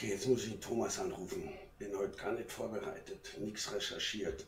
[0.00, 1.50] Okay, jetzt muss ich Thomas anrufen.
[1.78, 4.46] Bin heute gar nicht vorbereitet, nichts recherchiert.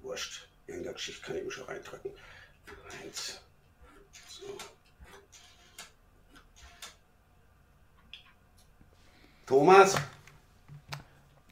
[0.00, 2.10] Wurscht, irgendeine Geschichte kann ich mir schon reindrücken.
[3.04, 3.38] Eins.
[4.30, 4.46] So.
[9.46, 9.94] Thomas?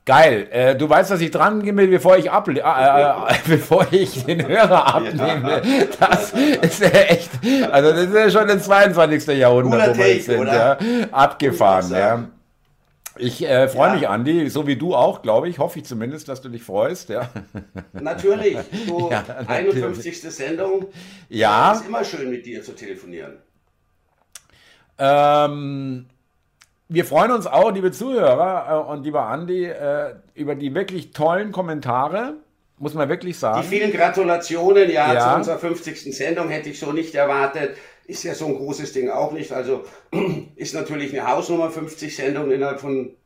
[0.07, 0.49] Geil.
[0.51, 4.49] Äh, du weißt, dass ich dran gehe, bevor ich, ab, äh, äh, bevor ich den
[4.49, 5.61] Hörer abnehme.
[6.01, 7.33] Das ist ja echt,
[7.71, 9.27] also das ist ja schon das 22.
[9.39, 10.79] Jahrhundert, wo wir jetzt sind, ja,
[11.13, 11.91] abgefahren.
[11.91, 12.29] Ja.
[13.19, 13.95] Ich äh, freue ja.
[13.95, 15.59] mich, Andi, so wie du auch, glaube ich.
[15.59, 17.09] Hoffe ich zumindest, dass du dich freust.
[17.09, 17.31] Ja.
[17.93, 18.59] Natürlich.
[18.87, 19.85] Du, ja, natürlich.
[19.85, 20.23] 51.
[20.23, 20.87] Sendung.
[21.29, 21.73] Ja.
[21.73, 23.39] Es ist immer schön, mit dir zu telefonieren.
[24.99, 26.07] Ähm,
[26.89, 31.53] wir freuen uns auch, liebe Zuhörer äh, und lieber Andi, äh, über die wirklich tollen
[31.53, 32.35] Kommentare.
[32.79, 33.63] Muss man wirklich sagen.
[33.63, 36.15] Die vielen Gratulationen, ja, ja, zu unserer 50.
[36.15, 37.79] Sendung hätte ich so nicht erwartet.
[38.07, 39.53] Ist ja so ein großes Ding auch nicht.
[39.53, 39.85] Also
[40.57, 43.17] ist natürlich eine Hausnummer 50 Sendungen innerhalb von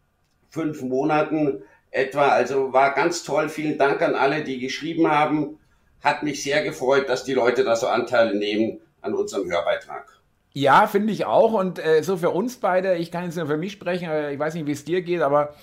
[0.49, 2.29] fünf Monaten etwa.
[2.29, 3.49] Also war ganz toll.
[3.49, 5.59] Vielen Dank an alle, die geschrieben haben.
[6.03, 10.21] Hat mich sehr gefreut, dass die Leute da so Anteile nehmen an unserem Hörbeitrag.
[10.53, 11.53] Ja, finde ich auch.
[11.53, 14.55] Und äh, so für uns beide, ich kann jetzt nur für mich sprechen, ich weiß
[14.55, 15.55] nicht, wie es dir geht, aber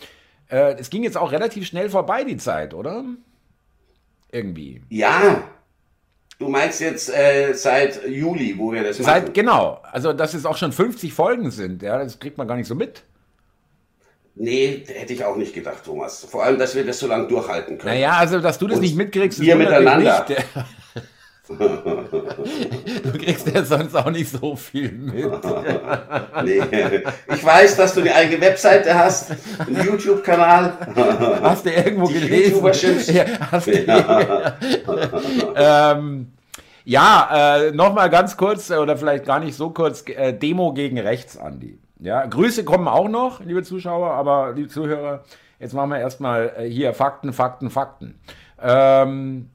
[0.50, 3.04] äh, es ging jetzt auch relativ schnell vorbei, die Zeit, oder?
[4.32, 4.82] Irgendwie.
[4.90, 5.44] Ja,
[6.40, 9.34] Du meinst jetzt äh, seit Juli, wo wir das seit, machen?
[9.34, 12.68] Genau, also dass es auch schon 50 Folgen sind, ja, das kriegt man gar nicht
[12.68, 13.04] so mit.
[14.40, 16.24] Nee, hätte ich auch nicht gedacht, Thomas.
[16.30, 17.96] Vor allem, dass wir das so lange durchhalten können.
[17.96, 20.26] Naja, also dass du das Und nicht mitkriegst, wir miteinander.
[20.30, 20.44] Nicht.
[23.04, 25.26] du kriegst ja sonst auch nicht so viel mit.
[26.44, 26.62] nee.
[27.34, 30.74] Ich weiß, dass du eine eigene Webseite hast, einen YouTube-Kanal.
[31.42, 33.16] Hast du irgendwo Die gelesen?
[33.16, 34.58] Ja, hast du ja.
[35.96, 36.34] ähm,
[36.84, 41.38] ja, äh, nochmal ganz kurz oder vielleicht gar nicht so kurz, äh, Demo gegen rechts,
[41.38, 41.80] Andi.
[42.00, 45.24] Ja, Grüße kommen auch noch, liebe Zuschauer, aber liebe Zuhörer,
[45.60, 48.20] jetzt machen wir erstmal äh, hier Fakten, Fakten, Fakten.
[48.62, 49.50] Ähm,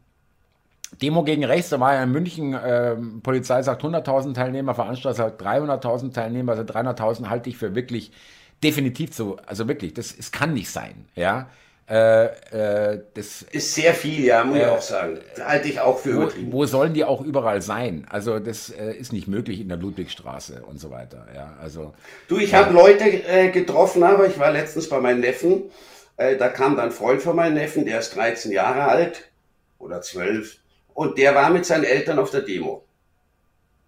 [1.01, 5.43] Demo gegen rechts, da war ja in München, äh, Polizei sagt 100.000 Teilnehmer, Veranstalter sagt
[5.43, 8.13] 300.000 Teilnehmer, also 300.000 halte ich für wirklich
[8.63, 11.49] definitiv so, also wirklich, das, es kann nicht sein, ja.
[11.89, 15.19] Äh, äh, das ist sehr viel, ja, muss ich äh, auch sagen.
[15.35, 16.53] Das halte ich auch für übertrieben.
[16.53, 18.07] Wo, wo sollen die auch überall sein?
[18.09, 21.27] Also das äh, ist nicht möglich in der Ludwigstraße und so weiter.
[21.35, 21.93] Ja, also
[22.29, 25.65] du, ich habe Leute äh, getroffen, aber ich war letztens bei meinem Neffen.
[26.17, 29.31] Äh, da kam dann ein Freund von meinem Neffen, der ist 13 Jahre alt
[29.79, 30.62] oder 12
[30.95, 32.85] und der war mit seinen Eltern auf der Demo.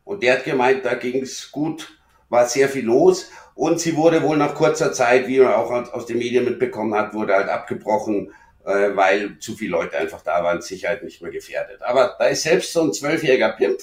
[0.04, 1.98] Und der hat gemeint, da ging es gut,
[2.28, 3.30] war sehr viel los.
[3.54, 7.14] Und sie wurde wohl nach kurzer Zeit, wie man auch aus den Medien mitbekommen hat,
[7.14, 8.32] wurde halt abgebrochen,
[8.64, 11.80] äh, weil zu viele Leute einfach da waren, Sicherheit nicht mehr gefährdet.
[11.82, 13.78] Aber da ist selbst so ein zwölfjähriger Pimp,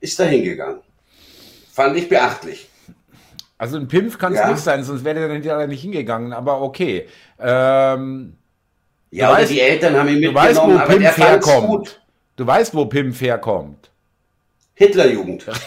[0.00, 0.80] ist da hingegangen.
[1.72, 2.68] Fand ich beachtlich.
[3.58, 4.50] Also ein Pimpf kann es ja.
[4.50, 7.06] nicht sein, sonst wäre der nicht hingegangen, aber okay.
[7.38, 8.36] Ähm,
[9.10, 11.68] ja, oder weißt, die Eltern haben ihn mitgenommen, weißt, aber Pimpf der herkommt.
[11.68, 12.01] gut.
[12.36, 13.90] Du weißt, wo Pimp herkommt.
[14.74, 15.44] Hitlerjugend.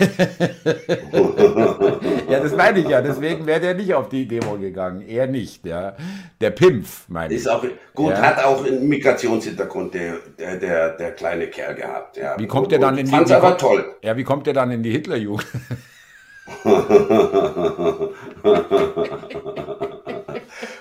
[2.30, 3.02] ja, das meine ich ja.
[3.02, 5.08] Deswegen wäre der nicht auf die Demo gegangen.
[5.08, 5.96] Er nicht, ja.
[6.42, 7.42] Der Pimpf, meine ich.
[7.42, 8.22] Ist auch gut, ja.
[8.22, 12.18] hat auch einen Migrationshintergrund, der, der, der, der kleine Kerl gehabt.
[12.18, 12.36] Ja.
[12.40, 13.86] Wie kommt der dann in die Fand's aber toll.
[14.02, 15.46] Ja, wie kommt der dann in die Hitlerjugend?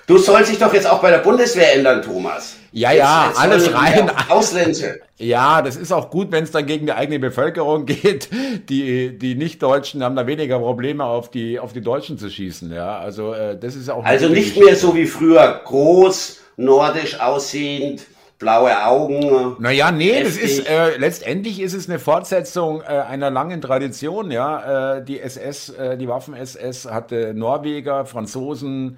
[0.07, 2.57] Du sollst dich doch jetzt auch bei der Bundeswehr ändern, Thomas.
[2.75, 4.11] Ja, ja, jetzt, alles rein.
[4.29, 4.99] Ausländische.
[5.17, 8.27] Ja, das ist auch gut, wenn es dann gegen die eigene Bevölkerung geht.
[8.67, 12.73] Die, die Nicht-Deutschen haben da weniger Probleme, auf die, auf die Deutschen zu schießen.
[12.73, 14.03] Ja, also äh, das ist auch.
[14.03, 18.05] Also nicht mehr so wie früher, groß, nordisch aussehend
[18.39, 19.55] blaue Augen.
[19.59, 20.25] Naja, nee, heftig.
[20.25, 24.97] das ist äh, letztendlich ist es eine Fortsetzung äh, einer langen Tradition, ja.
[24.97, 28.97] Äh, die SS, äh, die Waffen-SS hatte Norweger, Franzosen,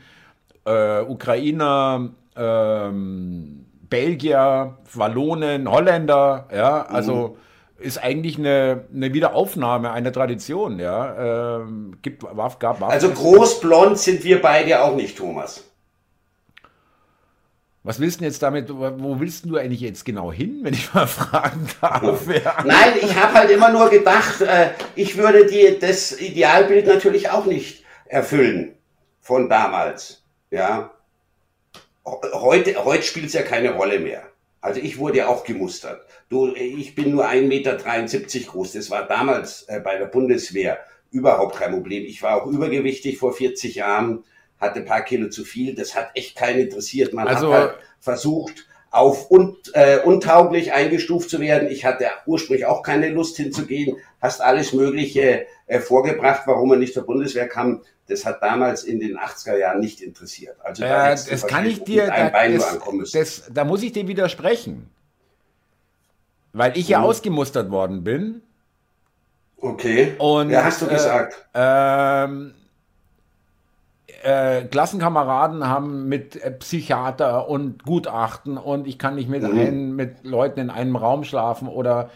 [0.66, 7.38] äh, Ukrainer, ähm, Belgier, Wallonen, Holländer, ja, also
[7.80, 7.84] mhm.
[7.84, 11.60] ist eigentlich eine, eine Wiederaufnahme einer Tradition, ja.
[11.60, 15.64] Ähm, gibt, gab, gab, also großblond sind wir beide auch nicht, Thomas.
[17.88, 21.08] Was willst du jetzt damit, wo willst du eigentlich jetzt genau hin, wenn ich mal
[21.08, 22.28] fragen darf?
[22.28, 22.58] Ja.
[22.66, 27.46] Nein, ich habe halt immer nur gedacht, äh, ich würde die, das Idealbild natürlich auch
[27.46, 28.76] nicht erfüllen
[29.22, 30.22] von damals.
[30.52, 30.92] Ja.
[32.34, 34.24] Heute, heute spielt es ja keine Rolle mehr.
[34.62, 36.06] Also ich wurde ja auch gemustert.
[36.30, 38.74] Du, ich bin nur 1,73 Meter groß.
[38.74, 40.80] Das war damals äh, bei der Bundeswehr
[41.12, 42.04] überhaupt kein Problem.
[42.06, 44.24] Ich war auch übergewichtig vor 40 Jahren
[44.60, 45.76] hatte ein paar Kilo zu viel.
[45.76, 47.14] Das hat echt keinen interessiert.
[47.14, 51.70] Man also, hat halt versucht, auf un, äh, untauglich eingestuft zu werden.
[51.70, 56.94] Ich hatte ursprünglich auch keine Lust hinzugehen, hast alles Mögliche äh, vorgebracht, warum er nicht
[56.94, 57.84] zur Bundeswehr kam.
[58.08, 60.56] Das hat damals in den 80er Jahren nicht interessiert.
[60.64, 64.90] Also da äh, das kann ich dir, da, das, das, da muss ich dir widersprechen.
[66.54, 67.06] Weil ich ja hm.
[67.06, 68.42] ausgemustert worden bin.
[69.60, 70.16] Okay.
[70.20, 71.48] Und, ja, hast du gesagt.
[71.54, 72.54] Äh, ähm,
[74.24, 79.60] äh, Klassenkameraden haben mit äh, Psychiater und Gutachten und ich kann nicht mit, mhm.
[79.60, 82.10] ein, mit Leuten in einem Raum schlafen oder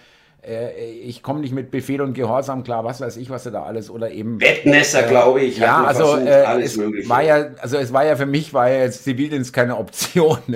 [0.46, 3.90] äh, ich komme nicht mit Befehl und Gehorsam klar, was weiß ich, was da alles
[3.90, 5.58] oder eben Bettnässer, äh, glaube ich.
[5.58, 7.10] Ja, also versucht, äh, alles es mögliche.
[7.10, 10.40] war ja, also es war ja für mich war ja jetzt Zivildienst keine Option.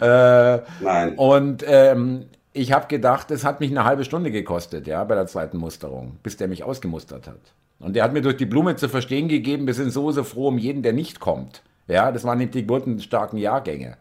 [0.00, 1.14] äh, Nein.
[1.16, 5.26] Und ähm, ich habe gedacht, es hat mich eine halbe Stunde gekostet, ja, bei der
[5.26, 7.40] zweiten Musterung, bis der mich ausgemustert hat.
[7.80, 10.48] Und der hat mir durch die Blume zu verstehen gegeben, wir sind so, so froh
[10.48, 11.62] um jeden, der nicht kommt.
[11.88, 13.96] Ja, das waren nämlich die geburtenstarken Jahrgänge.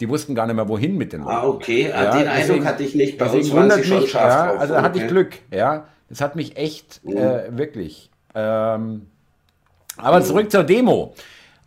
[0.00, 1.32] Die wussten gar nicht mehr, wohin mit den Leuten.
[1.32, 1.92] Ah, okay.
[1.92, 3.18] Ah, ja, den deswegen, Eindruck hatte ich nicht.
[3.18, 4.60] Bei uns waren sie schon scharf ja, drauf.
[4.60, 5.38] Also da hatte ich Glück.
[5.52, 7.16] Ja, das hat mich echt mhm.
[7.16, 8.10] äh, wirklich.
[8.34, 9.06] Ähm,
[9.96, 10.24] aber mhm.
[10.24, 11.14] zurück zur Demo.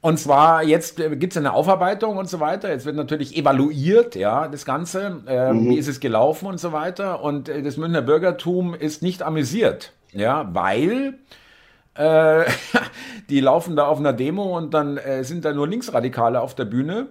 [0.01, 2.69] Und zwar, jetzt äh, gibt es eine Aufarbeitung und so weiter.
[2.69, 5.21] Jetzt wird natürlich evaluiert, ja, das Ganze.
[5.27, 5.69] Äh, mhm.
[5.69, 7.24] Wie ist es gelaufen und so weiter.
[7.24, 11.19] Und äh, das Münchner Bürgertum ist nicht amüsiert, ja, weil
[11.95, 12.44] äh,
[13.29, 16.65] die laufen da auf einer Demo und dann äh, sind da nur Linksradikale auf der
[16.65, 17.07] Bühne,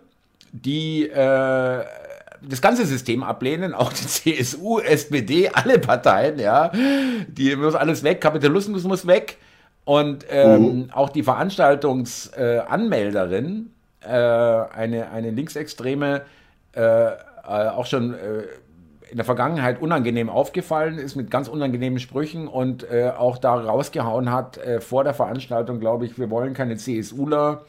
[0.53, 1.85] die äh,
[2.49, 6.71] das ganze System ablehnen, auch die CSU, SPD, alle Parteien, ja,
[7.29, 9.39] die muss alles weg, Kapitalismus muss weg.
[9.85, 10.91] Und ähm, mhm.
[10.93, 16.23] auch die Veranstaltungsanmelderin, äh, eine, eine linksextreme,
[16.75, 17.13] äh, äh,
[17.45, 18.45] auch schon äh,
[19.11, 24.31] in der Vergangenheit unangenehm aufgefallen ist mit ganz unangenehmen Sprüchen und äh, auch da rausgehauen
[24.31, 27.65] hat äh, vor der Veranstaltung, glaube ich, wir wollen keine CSUler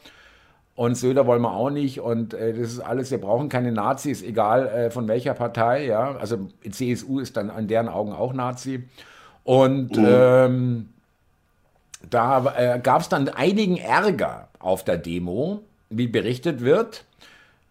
[0.76, 4.90] und Söder wollen wir auch nicht und das ist alles, wir brauchen keine Nazis, egal
[4.90, 8.82] von welcher Partei, ja, also CSU ist dann an deren Augen auch Nazi
[9.44, 10.06] und mhm.
[10.08, 10.88] ähm,
[12.10, 15.60] da äh, gab es dann einigen Ärger auf der Demo,
[15.90, 17.04] wie berichtet wird.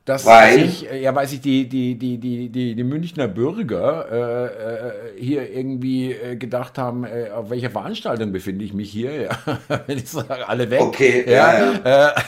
[0.05, 0.65] Dass weil?
[0.65, 4.91] Sich, äh, ja, weil sich die, die, die, die, die, die Münchner Bürger äh, äh,
[5.17, 9.21] hier irgendwie äh, gedacht haben, äh, auf welcher Veranstaltung befinde ich mich hier?
[9.21, 10.81] Ja, wenn ich sage, alle weg.
[10.81, 11.73] Okay, ja.
[11.85, 12.15] ja.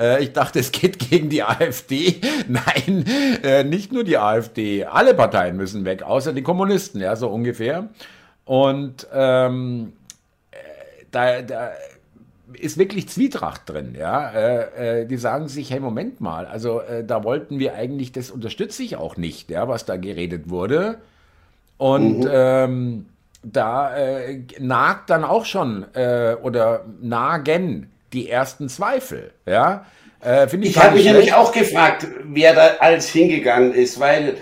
[0.00, 2.20] Äh, ich dachte, es geht gegen die AfD.
[2.48, 3.04] Nein,
[3.68, 4.84] nicht nur die AfD.
[4.84, 7.88] Alle Parteien müssen weg, außer die Kommunisten, ja, so ungefähr.
[8.44, 9.92] Und ähm,
[11.10, 11.72] da, da
[12.58, 14.30] ist wirklich Zwietracht drin, ja.
[14.30, 18.30] Äh, äh, die sagen sich, hey, Moment mal, also äh, da wollten wir eigentlich, das
[18.30, 20.98] unterstütze ich auch nicht, ja, was da geredet wurde.
[21.76, 22.30] Und mhm.
[22.32, 23.06] ähm,
[23.42, 29.86] da äh, nagt dann auch schon äh, oder nagen die ersten Zweifel, ja.
[30.24, 34.38] Äh, ich ich habe mich nämlich auch gefragt, wer da alles hingegangen ist, weil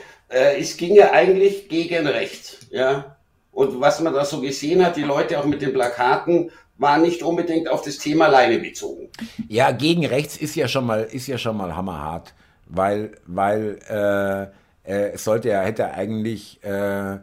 [0.58, 3.16] es ging ja eigentlich gegen rechts, ja.
[3.52, 6.50] Und was man da so gesehen hat, die Leute auch mit den Plakaten,
[6.82, 9.08] war nicht unbedingt auf das Thema Leine bezogen.
[9.48, 12.34] Ja, gegen rechts ist ja schon mal, ist ja schon mal hammerhart,
[12.66, 17.18] weil, weil äh, äh, sollte ja, hätte eigentlich, äh,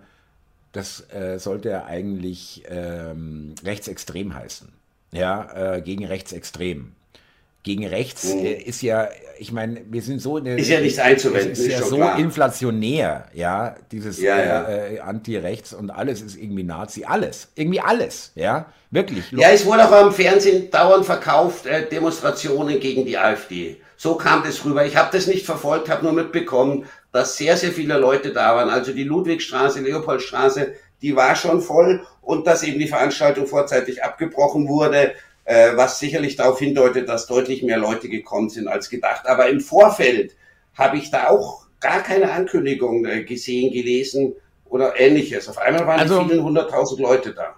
[0.71, 4.69] das äh, sollte ja eigentlich ähm, rechtsextrem heißen.
[5.11, 6.93] Ja, äh, gegen rechtsextrem
[7.63, 8.45] gegen rechts mhm.
[8.45, 11.71] Äh, ist ja, ich meine, wir sind so eine, ist ja nichts einzuwenden, ist, ist
[11.71, 12.17] ja so klar.
[12.17, 14.63] inflationär, ja, dieses ja, ja.
[14.63, 19.31] Äh, äh, Anti-Rechts und alles ist irgendwie Nazi, alles, irgendwie alles, ja, wirklich.
[19.31, 23.77] Ja, es wurde auch am Fernsehen dauernd verkauft, äh, Demonstrationen gegen die AfD.
[23.97, 24.85] So kam das rüber.
[24.85, 28.69] Ich habe das nicht verfolgt, habe nur mitbekommen, dass sehr, sehr viele Leute da waren.
[28.69, 34.69] Also die Ludwigstraße, Leopoldstraße, die war schon voll und dass eben die Veranstaltung vorzeitig abgebrochen
[34.69, 35.13] wurde
[35.45, 39.27] äh, was sicherlich darauf hindeutet, dass deutlich mehr Leute gekommen sind als gedacht.
[39.27, 40.35] Aber im Vorfeld
[40.75, 44.33] habe ich da auch gar keine Ankündigung äh, gesehen, gelesen
[44.65, 45.49] oder ähnliches.
[45.49, 47.55] Auf einmal waren also, vielen hunderttausend Leute da.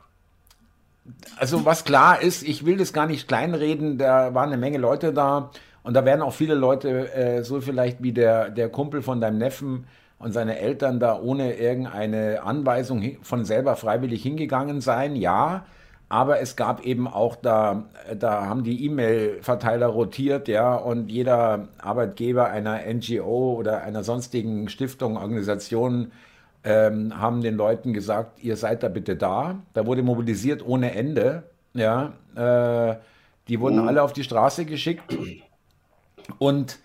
[1.38, 5.13] Also was klar ist, ich will das gar nicht kleinreden, da waren eine Menge Leute
[5.13, 5.51] da
[5.83, 9.39] und da werden auch viele Leute, äh, so vielleicht wie der, der Kumpel von deinem
[9.39, 9.88] Neffen
[10.19, 15.65] und seine Eltern da ohne irgendeine Anweisung von selber freiwillig hingegangen sein, ja.
[16.11, 17.85] Aber es gab eben auch da,
[18.19, 25.15] da haben die E-Mail-Verteiler rotiert, ja, und jeder Arbeitgeber einer NGO oder einer sonstigen Stiftung,
[25.15, 26.11] Organisation
[26.65, 29.59] ähm, haben den Leuten gesagt, ihr seid da bitte da.
[29.73, 32.11] Da wurde mobilisiert ohne Ende, ja.
[32.35, 32.97] Äh,
[33.47, 33.87] die wurden mhm.
[33.87, 35.17] alle auf die Straße geschickt.
[36.39, 36.79] Und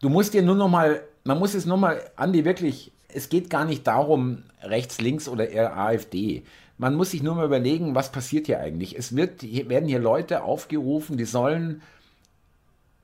[0.00, 3.48] du musst dir nur noch mal, man muss es nur mal, Andi, wirklich, es geht
[3.48, 6.42] gar nicht darum, rechts, links oder eher AfD.
[6.78, 8.96] Man muss sich nur mal überlegen, was passiert hier eigentlich.
[8.98, 11.82] Es wird, hier werden hier Leute aufgerufen, die sollen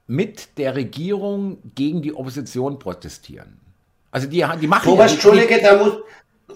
[0.06, 3.60] mit der Regierung gegen die Opposition protestieren.
[4.10, 5.92] Also die, die machen Thomas, ja, Entschuldige, da muss,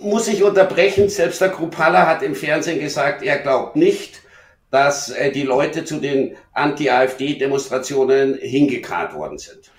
[0.00, 1.08] muss ich unterbrechen.
[1.08, 4.22] Selbst der Krupalla hat im Fernsehen gesagt, er glaubt nicht,
[4.70, 9.70] dass äh, die Leute zu den Anti-AfD-Demonstrationen hingekarrt worden sind.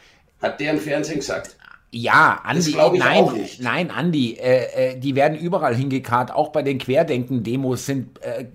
[0.42, 1.58] Hat der im Fernsehen gesagt.
[1.96, 7.86] Ja, Andi, nein, nein, Andi, äh, äh, die werden überall hingekarrt, auch bei den Querdenken-Demos
[7.86, 8.48] sind äh, äh,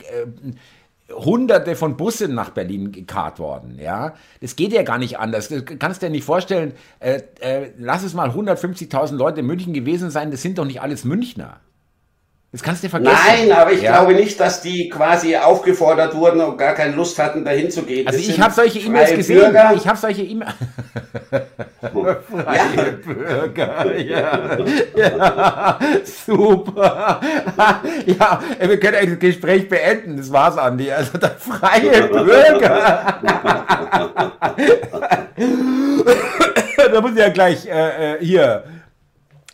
[1.15, 4.15] Hunderte von Bussen nach Berlin gekarrt worden, ja.
[4.41, 5.49] Das geht ja gar nicht anders.
[5.49, 10.11] Du kannst dir nicht vorstellen, äh, äh, lass es mal 150.000 Leute in München gewesen
[10.11, 11.61] sein, das sind doch nicht alles Münchner.
[12.51, 13.15] Das kannst du dir vergessen.
[13.27, 13.93] Nein, aber ich ja.
[13.93, 18.07] glaube nicht, dass die quasi aufgefordert wurden und gar keine Lust hatten, dahin zu gehen.
[18.07, 19.41] Also das ich habe solche E-Mails gesehen.
[19.41, 19.75] Bürger.
[19.77, 20.55] Ich habe solche E-Mails.
[22.31, 22.65] freie ja.
[23.05, 23.99] Bürger.
[23.99, 24.57] Ja.
[24.97, 25.79] ja.
[26.27, 27.21] Super.
[28.07, 30.17] ja, wir können das Gespräch beenden.
[30.17, 30.91] Das war's, Andi.
[30.91, 33.21] Also der freie Bürger.
[36.93, 38.65] da muss ich ja gleich äh, äh hier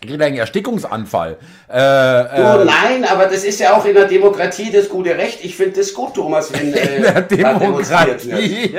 [0.07, 1.37] kriegt einen Erstickungsanfall.
[1.73, 5.45] Äh, äh, du, nein, aber das ist ja auch in der Demokratie das gute Recht.
[5.45, 8.75] Ich finde das gut, Thomas, wenn äh, in der Demokratie.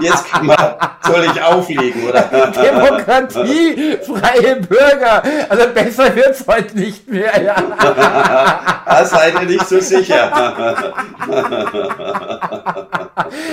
[0.00, 0.56] Jetzt kann man,
[1.04, 2.22] soll ich auflegen, oder?
[2.62, 5.22] Demokratie, freie Bürger.
[5.48, 7.42] Also besser wird es heute nicht mehr.
[7.42, 7.56] Ja.
[8.86, 10.30] da seid ihr nicht so sicher.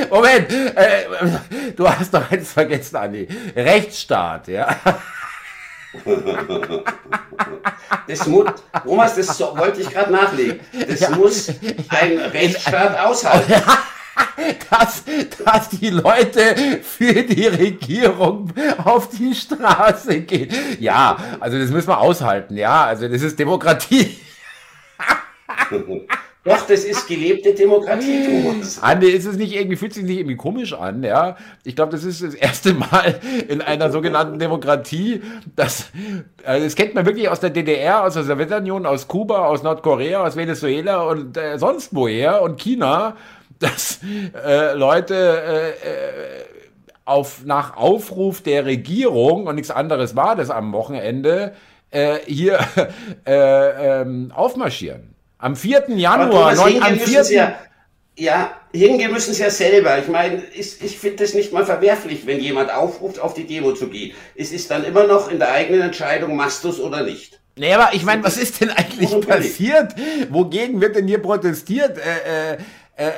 [0.10, 3.28] Moment, äh, du hast doch eins vergessen, Andi.
[3.56, 4.68] Rechtsstaat, ja.
[8.08, 8.46] Das muss,
[8.84, 10.60] Thomas, das so, wollte ich gerade nachlegen.
[10.88, 11.10] Das ja.
[11.12, 11.50] muss
[11.90, 13.54] ein Rechtsstaat aushalten.
[14.70, 15.04] Dass,
[15.46, 18.52] dass die Leute für die Regierung
[18.84, 20.54] auf die Straße gehen.
[20.80, 22.58] Ja, also das müssen wir aushalten.
[22.58, 24.20] Ja, also das ist Demokratie.
[26.46, 28.82] Doch, das ist gelebte Demokratie, Thomas.
[28.82, 31.36] Andi, ist es nicht irgendwie, fühlt sich nicht irgendwie komisch an, ja?
[31.66, 33.20] Ich glaube, das ist das erste Mal
[33.50, 35.22] in einer sogenannten Demokratie,
[35.58, 35.92] dass,
[36.46, 40.26] also das kennt man wirklich aus der DDR, aus der Sowjetunion, aus Kuba, aus Nordkorea,
[40.26, 43.18] aus Venezuela und äh, sonst woher und China,
[43.60, 44.00] dass
[44.34, 46.46] äh, Leute äh, äh,
[47.04, 51.54] auf, nach Aufruf der Regierung, und nichts anderes war das am Wochenende,
[51.92, 52.60] äh, hier
[53.26, 55.09] äh, ähm, aufmarschieren.
[55.40, 55.86] Am 4.
[55.96, 57.24] Januar, neun, am 4.
[57.32, 57.56] Ja,
[58.18, 59.98] ja, hingehen müssen sie ja selber.
[59.98, 63.72] Ich meine, ich, ich finde das nicht mal verwerflich, wenn jemand aufruft, auf die Demo
[63.72, 64.14] zu gehen.
[64.36, 67.40] Es ist dann immer noch in der eigenen Entscheidung, machst du es oder nicht.
[67.56, 69.96] Nee, aber ich meine, was ist denn eigentlich passiert?
[70.30, 71.98] Wogegen wird denn hier protestiert?
[71.98, 72.58] Äh, äh,
[72.98, 73.12] äh, äh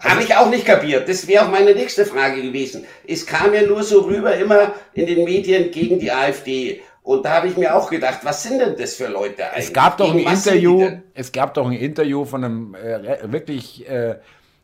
[0.00, 1.06] Habe ich auch nicht kapiert.
[1.06, 2.86] Das wäre auch meine nächste Frage gewesen.
[3.06, 6.80] Es kam ja nur so rüber immer in den Medien gegen die AfD.
[7.06, 9.66] Und da habe ich mir auch gedacht, was sind denn das für Leute eigentlich?
[9.66, 14.16] Es gab doch ein Interview, es gab doch ein Interview von einem äh, wirklich äh,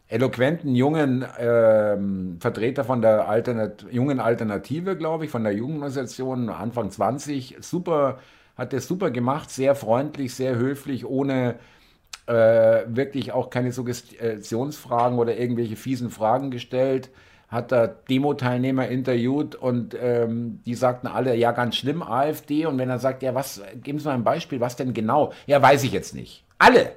[0.08, 1.96] eloquenten jungen äh,
[2.40, 7.58] Vertreter von der Alternat jungen Alternative, glaube ich, von der Jugendorganisation, Anfang 20.
[7.60, 8.18] Super,
[8.56, 11.60] hat er super gemacht, sehr freundlich, sehr höflich, ohne
[12.26, 12.32] äh,
[12.88, 17.08] wirklich auch keine Suggestionsfragen oder irgendwelche fiesen Fragen gestellt
[17.52, 22.64] hat da Demo-Teilnehmer interviewt und ähm, die sagten alle, ja, ganz schlimm, AfD.
[22.64, 25.32] Und wenn er sagt, ja, was, geben Sie mal ein Beispiel, was denn genau?
[25.46, 26.44] Ja, weiß ich jetzt nicht.
[26.58, 26.92] Alle.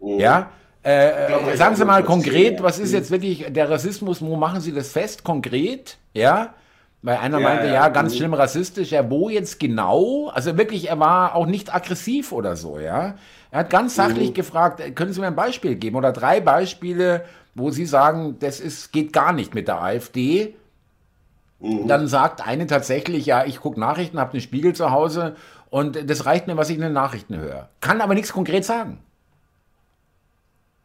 [0.00, 0.18] Mhm.
[0.18, 0.50] Ja.
[0.82, 2.96] Äh, glaube, sagen Sie mal konkret, was ist mhm.
[2.96, 5.98] jetzt wirklich der Rassismus, wo machen Sie das fest, konkret?
[6.14, 6.54] Ja.
[7.02, 8.16] Weil einer ja, meinte, ja, ja ganz mhm.
[8.16, 8.92] schlimm rassistisch.
[8.92, 10.30] Ja, wo jetzt genau?
[10.32, 13.16] Also wirklich, er war auch nicht aggressiv oder so, ja.
[13.50, 14.34] Er hat ganz sachlich mhm.
[14.34, 18.92] gefragt, können Sie mir ein Beispiel geben oder drei Beispiele, wo Sie sagen, das ist,
[18.92, 20.54] geht gar nicht mit der AfD.
[21.60, 21.86] Mhm.
[21.86, 25.36] Dann sagt eine tatsächlich, ja, ich gucke Nachrichten, habe einen Spiegel zu Hause
[25.70, 27.68] und das reicht mir, was ich in den Nachrichten höre.
[27.80, 28.98] Kann aber nichts konkret sagen.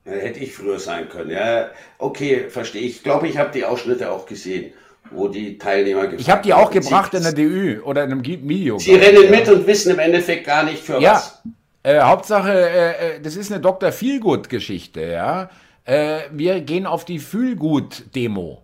[0.03, 1.31] Hätte ich früher sein können.
[1.31, 2.83] Ja, okay, verstehe.
[2.83, 4.71] Ich glaube, ich habe die Ausschnitte auch gesehen,
[5.11, 8.77] wo die Teilnehmer Ich habe die auch gebracht in der DÜ oder in einem Video.
[8.79, 9.29] Sie rennen ja.
[9.29, 11.15] mit und wissen im Endeffekt gar nicht für ja.
[11.15, 11.41] was.
[11.83, 13.91] Äh, Hauptsache, äh, äh das ist eine Dr.
[13.91, 15.49] Feelgood-Geschichte, ja
[15.87, 18.61] äh, wir gehen auf die Fühlgut-Demo.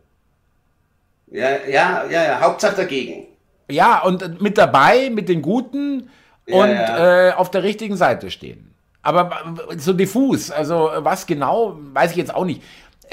[1.31, 3.25] Ja, ja, ja, ja, Hauptsache dagegen.
[3.71, 6.09] Ja, und mit dabei, mit den Guten
[6.45, 7.29] ja, und ja.
[7.29, 8.75] Äh, auf der richtigen Seite stehen.
[9.01, 12.61] Aber so diffus, also was genau, weiß ich jetzt auch nicht.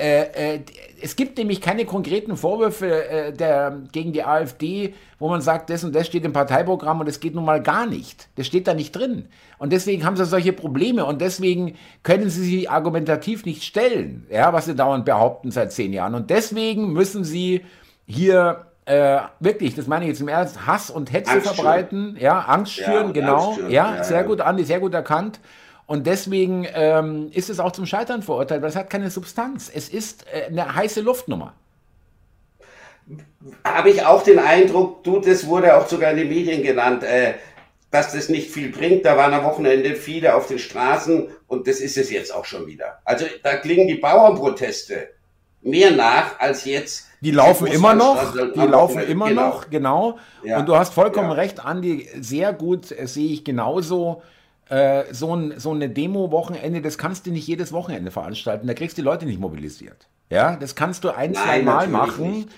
[0.01, 0.61] Äh, äh,
[1.03, 5.85] es gibt nämlich keine konkreten Vorwürfe äh, der, gegen die AfD, wo man sagt, das
[5.85, 8.29] und das steht im Parteiprogramm und es geht nun mal gar nicht.
[8.37, 9.29] Das steht da nicht drin.
[9.59, 14.55] Und deswegen haben sie solche Probleme und deswegen können sie sie argumentativ nicht stellen, ja,
[14.55, 16.15] was sie dauernd behaupten seit zehn Jahren.
[16.15, 17.67] Und deswegen müssen sie
[18.07, 22.23] hier äh, wirklich, das meine ich jetzt im Ernst, Hass und Hetze Angst verbreiten, schüren.
[22.23, 23.71] ja, Angst schüren, ja, genau, Angst schüren.
[23.71, 25.41] Ja, ja, sehr gut, Andi, sehr gut erkannt.
[25.91, 29.69] Und deswegen ähm, ist es auch zum Scheitern verurteilt, weil es hat keine Substanz.
[29.75, 31.53] Es ist äh, eine heiße Luftnummer.
[33.65, 37.35] habe ich auch den Eindruck, du, das wurde auch sogar in den Medien genannt, äh,
[37.91, 39.05] dass das nicht viel bringt.
[39.05, 42.69] Da waren am Wochenende viele auf den Straßen und das ist es jetzt auch schon
[42.69, 43.01] wieder.
[43.05, 45.09] Also da klingen die Bauernproteste
[45.61, 47.09] mehr nach als jetzt.
[47.21, 49.49] Die laufen immer noch, die laufen immer genau.
[49.49, 50.19] noch, genau.
[50.45, 50.61] Ja.
[50.61, 51.35] Und du hast vollkommen ja.
[51.35, 54.23] recht, Andi, sehr gut, äh, sehe ich genauso.
[54.71, 58.69] Äh, so, ein, so eine Demo-Wochenende, das kannst du nicht jedes Wochenende veranstalten.
[58.69, 60.07] Da kriegst du die Leute nicht mobilisiert.
[60.31, 62.31] Ja, das kannst du ein, zwei Mal machen.
[62.31, 62.49] Nicht.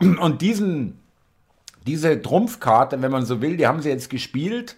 [0.20, 0.98] Und diesen,
[1.86, 4.76] diese Trumpfkarte, wenn man so will, die haben sie jetzt gespielt.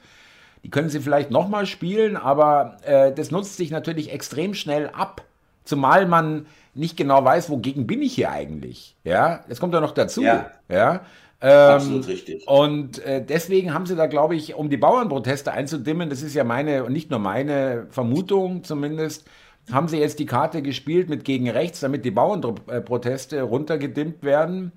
[0.62, 5.23] Die können sie vielleicht nochmal spielen, aber äh, das nutzt sich natürlich extrem schnell ab.
[5.65, 8.95] Zumal man nicht genau weiß, wogegen bin ich hier eigentlich.
[9.05, 10.23] Ja, das kommt ja noch dazu.
[10.23, 10.50] Ja.
[10.69, 11.00] ja?
[11.43, 12.47] Ähm, Absolut richtig.
[12.47, 16.45] Und äh, deswegen haben sie da, glaube ich, um die Bauernproteste einzudimmen, das ist ja
[16.45, 19.27] meine und nicht nur meine Vermutung zumindest,
[19.73, 24.73] haben sie jetzt die Karte gespielt mit gegen rechts, damit die Bauernproteste runtergedimmt werden.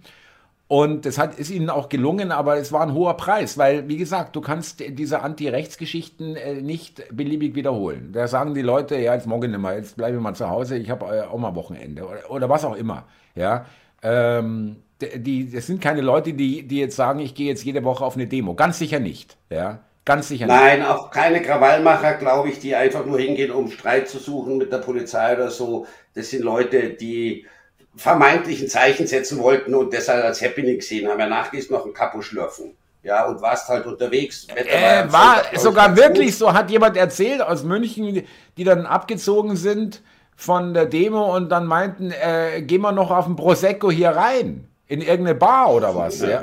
[0.68, 3.98] Und das hat, ist ihnen auch gelungen, aber es war ein hoher Preis, weil, wie
[3.98, 8.12] gesagt, du kannst diese Anti-Rechts-Geschichten äh, nicht beliebig wiederholen.
[8.14, 10.78] Da sagen die Leute, ja, jetzt morgen nicht mehr, jetzt bleibe ich mal zu Hause,
[10.78, 13.06] ich habe äh, auch mal Wochenende oder, oder was auch immer.
[13.36, 13.66] Ja,
[14.02, 18.04] ähm, die, das sind keine Leute, die, die jetzt sagen, ich gehe jetzt jede Woche
[18.06, 18.54] auf eine Demo.
[18.54, 19.38] Ganz sicher nicht.
[19.50, 20.56] Ja, ganz sicher nicht.
[20.56, 24.72] Nein, auch keine Krawallmacher, glaube ich, die einfach nur hingehen, um Streit zu suchen mit
[24.72, 25.86] der Polizei oder so.
[26.14, 27.46] Das sind Leute, die
[27.96, 31.20] vermeintlichen Zeichen setzen wollten und deshalb als Happening gesehen haben.
[31.20, 32.76] Danach gehst noch ein Kapo schlürfen.
[33.04, 34.48] Ja, und warst halt unterwegs.
[34.56, 38.24] Äh, war sogar wirklich so, hat jemand erzählt aus München,
[38.58, 40.02] die dann abgezogen sind
[40.38, 44.70] von der Demo und dann meinten, äh, gehen wir noch auf den Prosecco hier rein.
[44.88, 46.20] In irgendeine Bar oder was?
[46.20, 46.42] Ja,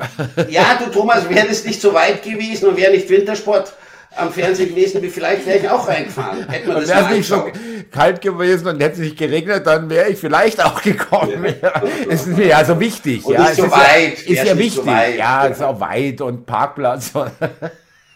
[0.48, 3.74] ja du Thomas, wäre das nicht so weit gewesen und wäre nicht Wintersport
[4.16, 6.48] am Fernsehen gewesen, wie vielleicht wäre ich auch reingefahren.
[6.48, 7.44] Hätte man das wäre es nicht so
[7.90, 11.54] kalt gewesen und hätte es nicht geregnet, dann wäre ich vielleicht auch gekommen.
[11.62, 11.82] Ja.
[12.08, 13.24] Es ist mir ja so wichtig.
[13.24, 14.26] Und ja, nicht so ist weit.
[14.26, 14.74] Ja, ist ja wichtig.
[14.74, 15.16] So weit.
[15.16, 17.12] Ja, es ist auch weit und Parkplatz.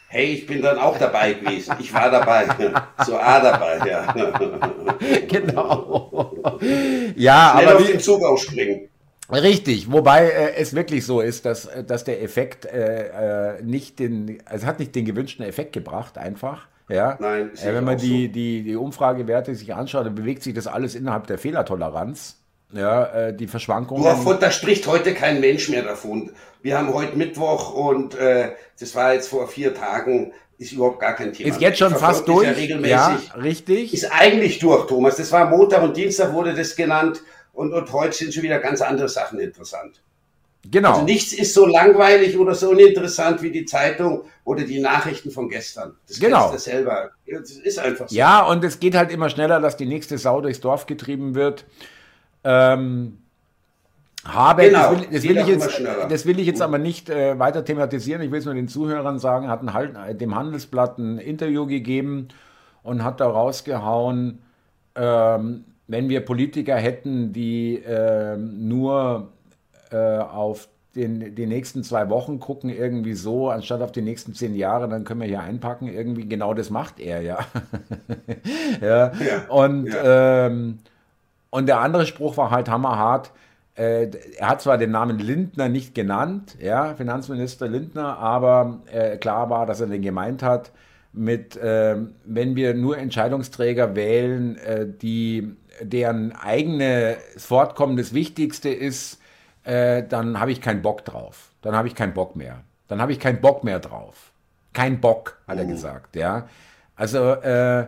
[0.06, 1.74] Hey, ich bin dann auch dabei gewesen.
[1.80, 2.46] Ich war dabei.
[3.04, 4.14] So A dabei, ja.
[5.28, 6.30] Genau.
[7.16, 8.88] Ja, Schnell aber auf den Zug ausspringen.
[9.32, 13.98] Richtig, wobei äh, es wirklich so ist, dass, äh, dass der Effekt äh, äh, nicht
[13.98, 16.66] den, also hat nicht den gewünschten Effekt gebracht, einfach.
[16.88, 18.32] Ja, Nein, äh, wenn man die, so.
[18.32, 22.40] die, die Umfragewerte sich anschaut, dann bewegt sich das alles innerhalb der Fehlertoleranz.
[22.72, 24.02] Ja, äh, die Verschwankungen.
[24.02, 26.32] Nur, da spricht heute kein Mensch mehr davon.
[26.60, 31.14] Wir haben heute Mittwoch und äh, das war jetzt vor vier Tagen, ist überhaupt gar
[31.14, 31.50] kein Thema.
[31.50, 32.46] Ist jetzt schon fast durch.
[32.46, 32.90] Ja, regelmäßig.
[32.90, 33.94] ja, richtig.
[33.94, 35.16] Ist eigentlich durch, Thomas.
[35.16, 37.22] Das war Montag und Dienstag wurde das genannt.
[37.54, 40.00] Und, und heute sind schon wieder ganz andere Sachen interessant.
[40.70, 40.92] Genau.
[40.92, 45.48] Also nichts ist so langweilig oder so uninteressant wie die Zeitung oder die Nachrichten von
[45.48, 45.94] gestern.
[46.08, 46.50] Das genau.
[46.52, 47.10] Das selber.
[47.26, 48.14] Das ist einfach so.
[48.14, 51.66] Ja, und es geht halt immer schneller, dass die nächste Sau durchs Dorf getrieben wird.
[52.44, 53.18] Ähm,
[54.26, 57.38] Habeck, genau, das, will, das, will ich jetzt, das will ich jetzt aber nicht äh,
[57.38, 58.22] weiter thematisieren.
[58.22, 62.28] Ich will es nur den Zuhörern sagen, hat ein, halt, dem Handelsblatt ein Interview gegeben
[62.82, 64.40] und hat da rausgehauen,
[64.94, 69.32] ähm, wenn wir Politiker hätten, die äh, nur
[69.90, 74.54] äh, auf den, die nächsten zwei Wochen gucken, irgendwie so, anstatt auf die nächsten zehn
[74.54, 75.88] Jahre, dann können wir hier einpacken.
[75.88, 77.38] Irgendwie genau das macht er ja.
[78.80, 79.12] ja.
[79.12, 79.48] ja.
[79.48, 80.46] Und, ja.
[80.46, 80.78] Ähm,
[81.50, 83.32] und der andere Spruch war halt hammerhart.
[83.74, 89.50] Äh, er hat zwar den Namen Lindner nicht genannt, ja, Finanzminister Lindner, aber äh, klar
[89.50, 90.70] war, dass er den gemeint hat
[91.12, 99.18] mit, äh, wenn wir nur Entscheidungsträger wählen, äh, die deren eigenes Fortkommen das Wichtigste ist,
[99.64, 101.50] äh, dann habe ich keinen Bock drauf.
[101.62, 102.62] Dann habe ich keinen Bock mehr.
[102.88, 104.32] Dann habe ich keinen Bock mehr drauf.
[104.72, 105.70] Kein Bock, hat er mhm.
[105.70, 106.48] gesagt, ja.
[106.96, 107.86] Also, äh,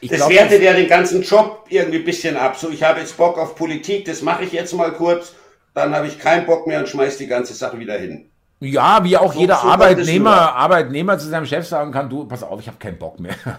[0.00, 2.56] ich das glaub, wertet ja den ganzen Job irgendwie ein bisschen ab.
[2.56, 5.34] So, ich habe jetzt Bock auf Politik, das mache ich jetzt mal kurz,
[5.74, 8.30] dann habe ich keinen Bock mehr und schmeiß die ganze Sache wieder hin.
[8.62, 12.42] Ja, wie auch so, jeder so Arbeitnehmer, Arbeitnehmer zu seinem Chef sagen kann, du, pass
[12.42, 13.34] auf, ich habe keinen Bock mehr.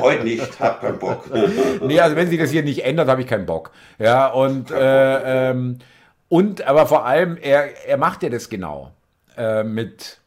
[0.00, 1.24] Heute nicht, hab keinen Bock.
[1.82, 3.72] nee, also wenn sich das hier nicht ändert, habe ich keinen Bock.
[3.98, 5.80] Ja, und, äh, ähm,
[6.28, 8.92] und aber vor allem, er, er macht ja das genau.
[9.36, 10.18] Äh, mit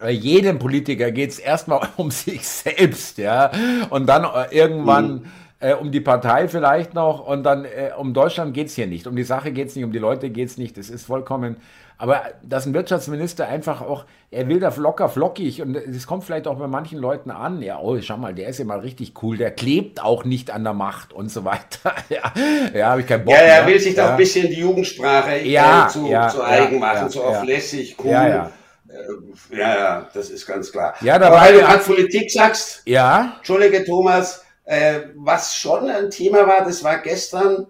[0.00, 3.50] äh, jedem Politiker geht es erstmal um sich selbst, ja.
[3.90, 5.14] Und dann äh, irgendwann.
[5.14, 5.26] Mhm
[5.62, 9.06] äh, um die Partei vielleicht noch und dann äh, um Deutschland geht es hier nicht.
[9.06, 10.76] Um die Sache geht es nicht, um die Leute geht es nicht.
[10.76, 11.56] Das ist vollkommen.
[11.98, 16.48] Aber dass ein Wirtschaftsminister einfach auch, er will da locker flockig und das kommt vielleicht
[16.48, 17.62] auch bei manchen Leuten an.
[17.62, 20.64] Ja, oh, schau mal, der ist ja mal richtig cool, der klebt auch nicht an
[20.64, 21.94] der Macht und so weiter.
[22.08, 22.32] ja,
[22.74, 23.34] ja habe ich keinen Bock.
[23.34, 24.02] Ja, er will sich ja.
[24.02, 27.94] doch ein bisschen die Jugendsprache äh, ja, zu, ja, zu eigen machen, so auf lässig,
[28.02, 28.10] cool.
[28.10, 28.50] Ja, ja.
[28.88, 30.94] Äh, ja, ja, das ist ganz klar.
[31.02, 33.34] Ja, dabei, Aber weil du gerade Politik sagst, ja.
[33.38, 37.66] Entschuldige Thomas, äh, was schon ein Thema war, das war gestern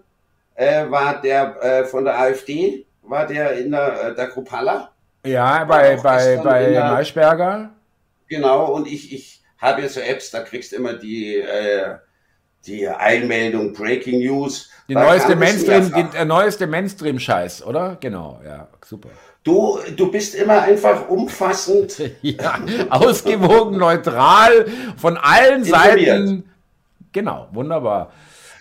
[0.55, 4.91] äh, war der äh, von der AfD, war der in der, äh, der Gruppalla.
[5.25, 7.71] Ja, bei, bei, bei der, Maischberger.
[8.29, 11.95] Genau, und ich, ich habe ja so Apps, da kriegst du immer die, äh,
[12.65, 14.69] die Einmeldung, Breaking News.
[14.87, 17.97] Die neueste Mainstream, die, der neueste Mainstream-Scheiß, oder?
[17.99, 19.09] Genau, ja, super.
[19.43, 22.01] Du, du bist immer einfach umfassend.
[22.21, 26.49] ja, ausgewogen, neutral, von allen Seiten.
[27.13, 28.11] Genau, wunderbar.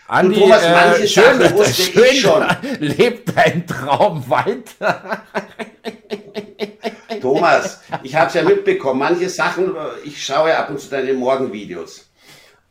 [0.06, 2.44] Andi, Thomas, äh, schön, schön schon.
[2.80, 5.22] lebt dein Traum weiter.
[7.22, 11.14] Thomas, ich habe es ja mitbekommen, manche Sachen, ich schaue ja ab und zu deine
[11.14, 12.10] Morgenvideos.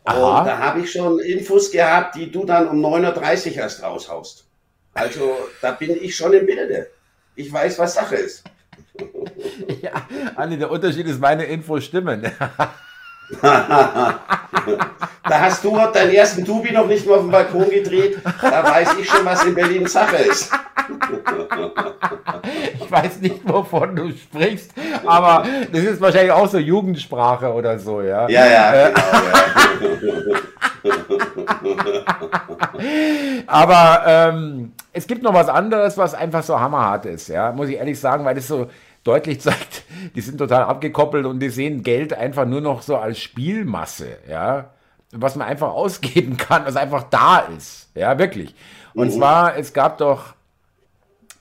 [0.03, 0.39] Aha.
[0.39, 4.45] Und da habe ich schon Infos gehabt, die du dann um 9.30 Uhr erst raushaust.
[4.93, 6.87] Also da bin ich schon im Bilde.
[7.35, 8.43] Ich weiß, was Sache ist.
[9.81, 12.31] ja, Andi, der Unterschied ist, meine Infos stimmen.
[13.41, 14.19] Da
[15.29, 18.19] hast du deinen ersten Tubi noch nicht mal auf dem Balkon gedreht.
[18.41, 20.51] Da weiß ich schon, was in Berlin Sache ist.
[22.73, 24.71] ich weiß nicht, wovon du sprichst,
[25.05, 28.27] aber das ist wahrscheinlich auch so Jugendsprache oder so, ja?
[28.27, 29.07] Ja, ja, äh, genau.
[29.13, 29.21] Ja.
[33.47, 37.77] aber ähm, es gibt noch was anderes, was einfach so hammerhart ist, ja, muss ich
[37.77, 38.67] ehrlich sagen, weil das so
[39.03, 39.83] deutlich zeigt,
[40.15, 44.71] die sind total abgekoppelt und die sehen Geld einfach nur noch so als Spielmasse, ja,
[45.11, 48.55] was man einfach ausgeben kann, was einfach da ist, ja, wirklich.
[48.93, 49.11] Und mhm.
[49.11, 50.33] zwar, es gab doch,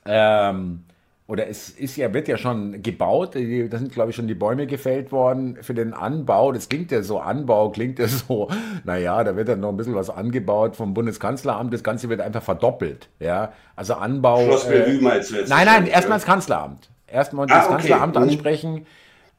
[0.07, 0.85] ähm,
[1.27, 4.67] oder es ist ja, wird ja schon gebaut, da sind glaube ich schon die Bäume
[4.67, 6.51] gefällt worden für den Anbau.
[6.51, 8.49] Das klingt ja so, Anbau klingt ja so,
[8.83, 12.43] naja, da wird dann noch ein bisschen was angebaut vom Bundeskanzleramt, das Ganze wird einfach
[12.43, 13.09] verdoppelt.
[13.21, 14.45] Ja, also Anbau.
[14.45, 15.49] Schloss äh, du jetzt?
[15.49, 17.75] Nein, nein, erstmal das Kanzleramt erstmal das ah, okay.
[17.75, 18.23] Kanzleramt mhm.
[18.23, 18.87] ansprechen.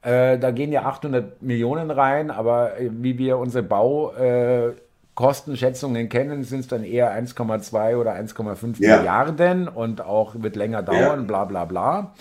[0.02, 6.44] Äh, da gehen ja 800 Millionen rein, aber äh, wie wir unsere Baukostenschätzungen äh, kennen,
[6.44, 8.98] sind es dann eher 1,2 oder 1,5 ja.
[8.98, 11.26] Milliarden und auch wird länger dauern, ja.
[11.26, 12.16] bla bla bla.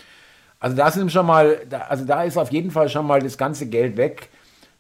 [0.59, 1.57] Also da sind schon mal,
[1.89, 4.29] also da ist auf jeden Fall schon mal das ganze Geld weg,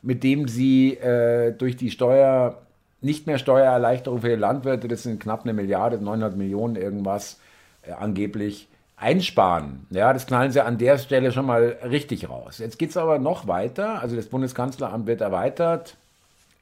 [0.02, 2.58] mit dem sie äh, durch die Steuer,
[3.00, 7.40] nicht mehr Steuererleichterung für die Landwirte, das sind knapp eine Milliarde, 900 Millionen irgendwas
[7.80, 8.68] äh, angeblich,
[9.00, 9.86] einsparen.
[9.90, 12.58] Ja, das knallen sie an der Stelle schon mal richtig raus.
[12.58, 14.00] Jetzt geht es aber noch weiter.
[14.00, 15.96] Also das Bundeskanzleramt wird erweitert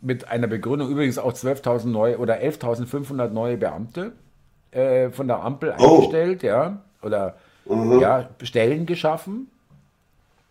[0.01, 4.13] mit einer Begründung, übrigens auch 12.000 neue oder 11.500 neue Beamte
[4.71, 5.97] äh, von der Ampel oh.
[5.97, 8.01] eingestellt, ja, oder mhm.
[8.01, 9.51] ja, Stellen geschaffen.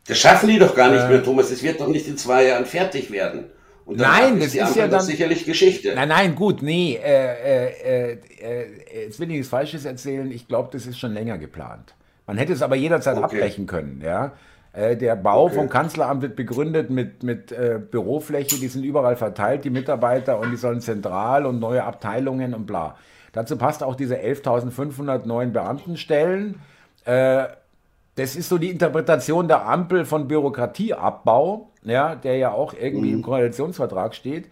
[0.07, 1.49] Das schaffen die doch gar nicht äh, mehr, Thomas.
[1.51, 3.45] Es wird doch nicht in zwei Jahren fertig werden.
[3.89, 5.93] Nein, das ist ja dann sicherlich Geschichte.
[5.95, 6.95] Nein, nein, gut, nee.
[6.95, 10.31] Äh, äh, äh, jetzt will ich nichts Falsches erzählen.
[10.31, 11.93] Ich glaube, das ist schon länger geplant.
[12.25, 13.25] Man hätte es aber jederzeit okay.
[13.25, 14.33] abbrechen können, ja.
[14.73, 15.55] Äh, der Bau okay.
[15.55, 20.51] vom Kanzleramt wird begründet mit, mit äh, Bürofläche, die sind überall verteilt, die Mitarbeiter, und
[20.51, 22.95] die sollen zentral und neue Abteilungen und bla.
[23.31, 26.59] Dazu passt auch diese 11.500 neuen Beamtenstellen.
[27.05, 27.45] Äh,
[28.15, 33.17] das ist so die Interpretation der Ampel von Bürokratieabbau, ja, der ja auch irgendwie mhm.
[33.17, 34.49] im Koalitionsvertrag steht.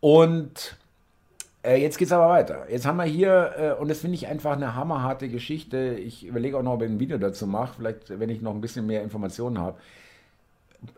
[0.00, 0.76] Und
[1.62, 2.66] äh, jetzt geht es aber weiter.
[2.70, 5.94] Jetzt haben wir hier, äh, und das finde ich einfach eine hammerharte Geschichte.
[5.94, 8.60] Ich überlege auch noch, ob ich ein Video dazu mache, vielleicht, wenn ich noch ein
[8.60, 9.76] bisschen mehr Informationen habe.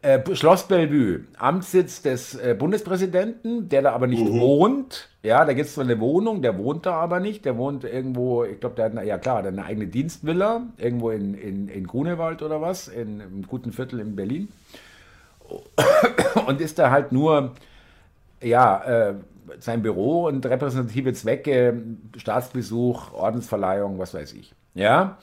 [0.01, 4.39] Äh, Schloss Bellevue, Amtssitz des äh, Bundespräsidenten, der da aber nicht mhm.
[4.39, 5.09] wohnt.
[5.25, 7.45] Ja, da gibt es so eine Wohnung, der wohnt da aber nicht.
[7.45, 10.69] Der wohnt irgendwo, ich glaube, der hat, eine, ja klar, der hat eine eigene Dienstvilla,
[10.79, 14.49] irgendwo in, in, in Grunewald oder was, in einem guten Viertel in Berlin.
[16.47, 17.53] Und ist da halt nur,
[18.43, 19.15] ja, äh,
[19.59, 21.83] sein Büro und repräsentative Zwecke,
[22.17, 24.55] Staatsbesuch, Ordensverleihung, was weiß ich.
[24.75, 25.19] Ja.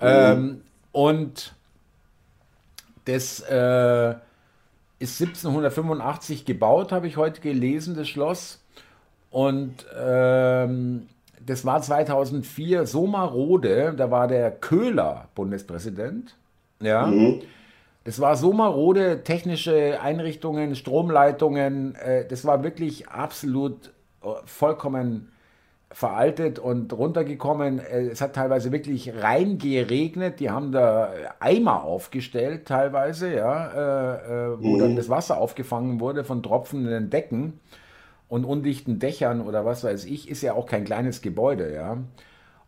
[0.00, 0.06] Mhm.
[0.06, 0.60] Ähm,
[0.92, 1.54] und
[3.04, 4.14] das äh,
[4.98, 8.62] ist 1785 gebaut, habe ich heute gelesen, das Schloss.
[9.30, 11.08] Und ähm,
[11.44, 16.36] das war 2004 so marode, da war der Köhler Bundespräsident.
[16.80, 17.06] Ja.
[17.06, 17.42] Mhm.
[18.04, 25.30] Das war so marode, technische Einrichtungen, Stromleitungen, äh, das war wirklich absolut äh, vollkommen
[25.92, 27.78] veraltet und runtergekommen.
[27.78, 30.40] Äh, es hat teilweise wirklich rein geregnet.
[30.40, 34.78] Die haben da Eimer aufgestellt, teilweise, ja, äh, wo mhm.
[34.78, 37.60] dann das Wasser aufgefangen wurde von tropfenden Decken
[38.28, 40.30] und undichten Dächern oder was weiß ich.
[40.30, 41.98] Ist ja auch kein kleines Gebäude, ja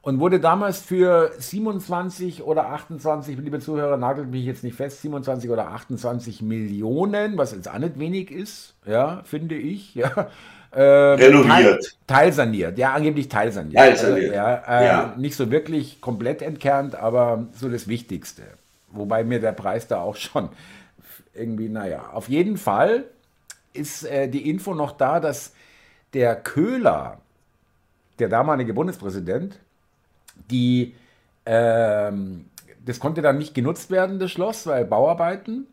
[0.03, 5.49] und wurde damals für 27 oder 28, liebe Zuhörer, nagelt mich jetzt nicht fest, 27
[5.49, 10.29] oder 28 Millionen, was jetzt auch nicht wenig ist, ja, finde ich, ja.
[10.75, 11.49] Ähm, Renoviert.
[11.49, 13.77] Teil, teilsaniert, ja, angeblich teilsaniert.
[13.77, 14.35] Teilsaniert.
[14.35, 15.15] Also, ja, äh, ja.
[15.19, 18.43] Nicht so wirklich komplett entkernt, aber so das Wichtigste.
[18.91, 20.49] Wobei mir der Preis da auch schon
[21.35, 23.05] irgendwie, naja, auf jeden Fall
[23.73, 25.53] ist äh, die Info noch da, dass
[26.15, 27.19] der Köhler
[28.19, 29.59] der damalige Bundespräsident,
[30.51, 30.95] die,
[31.47, 32.47] ähm,
[32.85, 35.67] das konnte dann nicht genutzt werden, das Schloss, weil Bauarbeiten.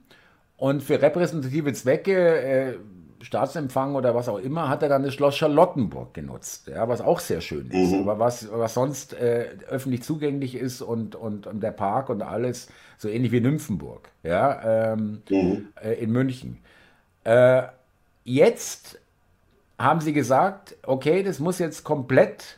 [0.58, 2.74] Und für repräsentative Zwecke, äh,
[3.22, 7.20] Staatsempfang oder was auch immer, hat er dann das Schloss Charlottenburg genutzt, ja, was auch
[7.20, 8.02] sehr schön ist, mhm.
[8.02, 12.70] aber was, was sonst äh, öffentlich zugänglich ist und, und, und, der Park und alles,
[12.98, 15.68] so ähnlich wie Nymphenburg, ja, ähm, mhm.
[15.82, 16.60] äh, in München.
[17.26, 17.64] Äh,
[18.24, 19.00] jetzt
[19.78, 22.58] haben sie gesagt, okay, das muss jetzt komplett,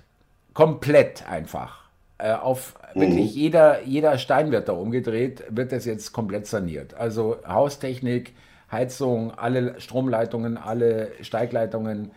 [0.54, 1.81] komplett einfach
[2.22, 3.02] äh, auf mhm.
[3.02, 6.94] wirklich jeder, jeder Stein wird da umgedreht, wird das jetzt komplett saniert.
[6.94, 8.34] Also Haustechnik,
[8.72, 12.12] Heizung, alle Stromleitungen, alle Steigleitungen.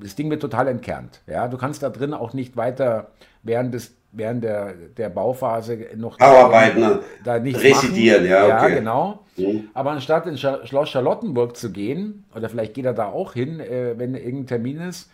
[0.00, 1.20] Das Ding wird total entkernt.
[1.26, 3.08] Ja, du kannst da drin auch nicht weiter
[3.42, 8.30] während des während der, der Bauphase noch Bauarbeiten da nicht residieren, machen.
[8.30, 8.70] ja, okay.
[8.70, 9.20] ja, genau.
[9.36, 9.68] Mhm.
[9.74, 13.98] Aber anstatt ins Schloss Charlottenburg zu gehen, oder vielleicht geht er da auch hin, äh,
[13.98, 15.10] wenn irgendein Termin ist,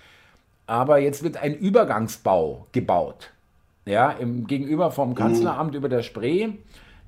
[0.67, 3.31] aber jetzt wird ein Übergangsbau gebaut.
[3.91, 5.15] Ja, im, gegenüber vom.
[5.15, 5.77] Kanzleramt mhm.
[5.79, 6.51] über der Spree.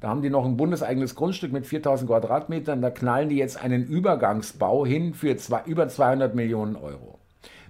[0.00, 2.82] Da haben die noch ein bundeseigenes Grundstück mit 4000 Quadratmetern.
[2.82, 7.20] Da knallen die jetzt einen Übergangsbau hin für zwei, über 200 Millionen Euro.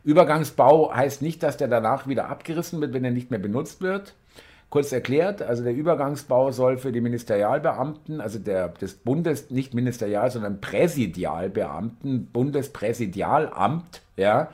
[0.03, 4.15] Übergangsbau heißt nicht, dass der danach wieder abgerissen wird, wenn er nicht mehr benutzt wird.
[4.71, 10.31] Kurz erklärt, also der Übergangsbau soll für die Ministerialbeamten, also der, des Bundes, nicht Ministerial,
[10.31, 14.49] sondern Präsidialbeamten, Bundespräsidialamt, ja,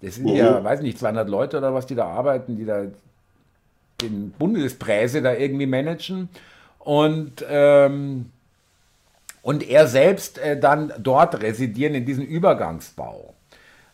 [0.00, 0.36] das sind mhm.
[0.36, 2.86] ja, weiß nicht, 200 Leute oder was, die da arbeiten, die da
[4.00, 6.28] den Bundespräse da irgendwie managen.
[6.78, 8.30] Und, ähm,
[9.42, 13.34] und er selbst äh, dann dort residieren in diesem Übergangsbau.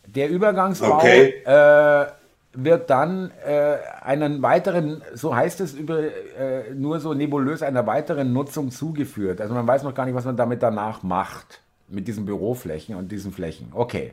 [0.07, 1.35] Der Übergangsbau okay.
[1.45, 2.07] äh,
[2.53, 8.33] wird dann äh, einen weiteren, so heißt es über, äh, nur so nebulös, einer weiteren
[8.33, 9.41] Nutzung zugeführt.
[9.41, 13.11] Also man weiß noch gar nicht, was man damit danach macht, mit diesen Büroflächen und
[13.11, 13.73] diesen Flächen.
[13.73, 14.13] Okay.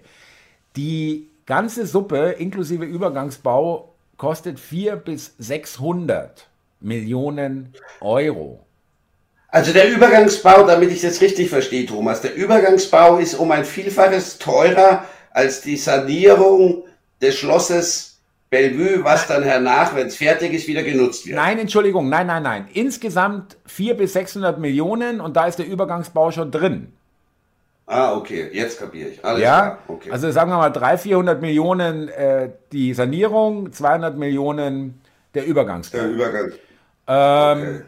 [0.76, 3.91] Die ganze Suppe inklusive Übergangsbau
[4.22, 6.48] kostet 400 bis 600
[6.80, 8.64] Millionen Euro.
[9.48, 14.38] Also der Übergangsbau, damit ich das richtig verstehe, Thomas, der Übergangsbau ist um ein Vielfaches
[14.38, 16.84] teurer als die Sanierung
[17.20, 18.20] des Schlosses
[18.52, 21.38] Bellevue, was dann hernach, wenn es fertig ist, wieder genutzt wird.
[21.38, 22.68] Nein, Entschuldigung, nein, nein, nein.
[22.74, 26.94] Insgesamt 400 bis 600 Millionen und da ist der Übergangsbau schon drin.
[27.92, 29.26] Ah, okay, jetzt kapiere ich.
[29.26, 29.80] Alles ja, klar.
[29.90, 30.12] Okay.
[30.12, 35.02] Also sagen wir mal 300, 400 Millionen äh, die Sanierung, 200 Millionen
[35.34, 35.98] der Übergangsbau.
[35.98, 36.52] Der Übergang.
[37.08, 37.82] Ähm, okay.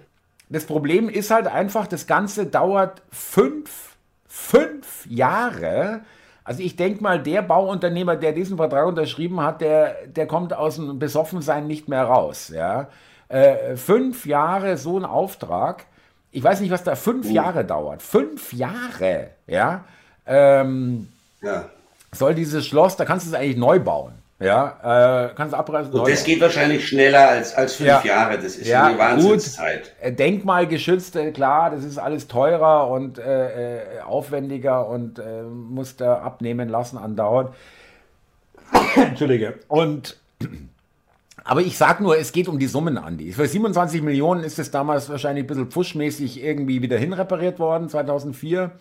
[0.49, 3.95] Das Problem ist halt einfach, das Ganze dauert fünf,
[4.27, 6.01] fünf Jahre.
[6.43, 10.75] Also ich denke mal, der Bauunternehmer, der diesen Vertrag unterschrieben hat, der, der kommt aus
[10.75, 12.51] dem Besoffensein nicht mehr raus.
[12.53, 12.89] Ja?
[13.29, 15.85] Äh, fünf Jahre so ein Auftrag.
[16.33, 17.31] Ich weiß nicht, was da fünf uh.
[17.33, 18.01] Jahre dauert.
[18.01, 19.85] Fünf Jahre, ja.
[20.25, 21.07] Ähm,
[21.41, 21.69] ja.
[22.11, 24.13] Soll dieses Schloss, da kannst du es eigentlich neu bauen.
[24.39, 25.93] Ja, äh, kannst abreißen.
[25.93, 28.03] Und das geht wahrscheinlich schneller als, als fünf ja.
[28.03, 28.37] Jahre.
[28.37, 29.83] Das ist ja, eine Wahnsinnszeit.
[29.83, 29.93] Gut.
[30.01, 36.17] Äh, Denkmalgeschützte, klar, das ist alles teurer und äh, äh, aufwendiger und äh, muss da
[36.17, 37.51] abnehmen lassen andauernd.
[38.95, 39.59] Entschuldige.
[39.67, 40.17] Und
[41.43, 43.33] aber ich sag nur, es geht um die Summen, Andi.
[43.33, 48.71] Für 27 Millionen ist es damals wahrscheinlich ein bisschen pfuschmäßig irgendwie wieder hinrepariert worden, 2004,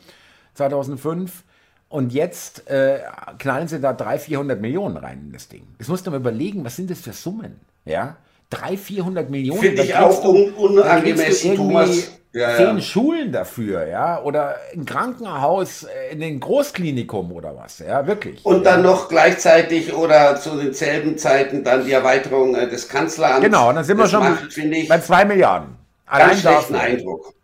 [0.54, 1.42] 2005.
[1.88, 3.00] Und jetzt äh,
[3.38, 5.66] knallen sie da 300, 400 Millionen rein in das Ding.
[5.78, 7.60] Das musst du mal überlegen, was sind das für Summen?
[7.84, 8.16] Ja,
[8.50, 9.60] 300, 400 Millionen.
[9.60, 12.12] Finde ich auch un unangemessen, Thomas.
[12.34, 12.80] Ja, zehn ja.
[12.80, 18.42] Schulen dafür, ja, oder ein Krankenhaus in den Großklinikum oder was, ja, wirklich.
[18.46, 18.72] Und ja.
[18.72, 23.42] dann noch gleichzeitig oder zu denselben Zeiten dann die Erweiterung äh, des Kanzleramts.
[23.42, 24.48] Genau, dann sind wir schon macht,
[24.88, 25.76] bei zwei Milliarden.
[26.06, 26.88] Allein ganz schlechten dafür.
[26.88, 27.34] Eindruck.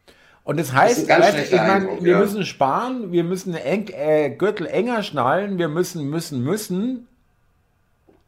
[0.44, 2.18] Und das heißt, das ich meine, wir ja.
[2.20, 7.07] müssen sparen, wir müssen eng, äh, Gürtel enger schnallen, wir müssen, müssen, müssen.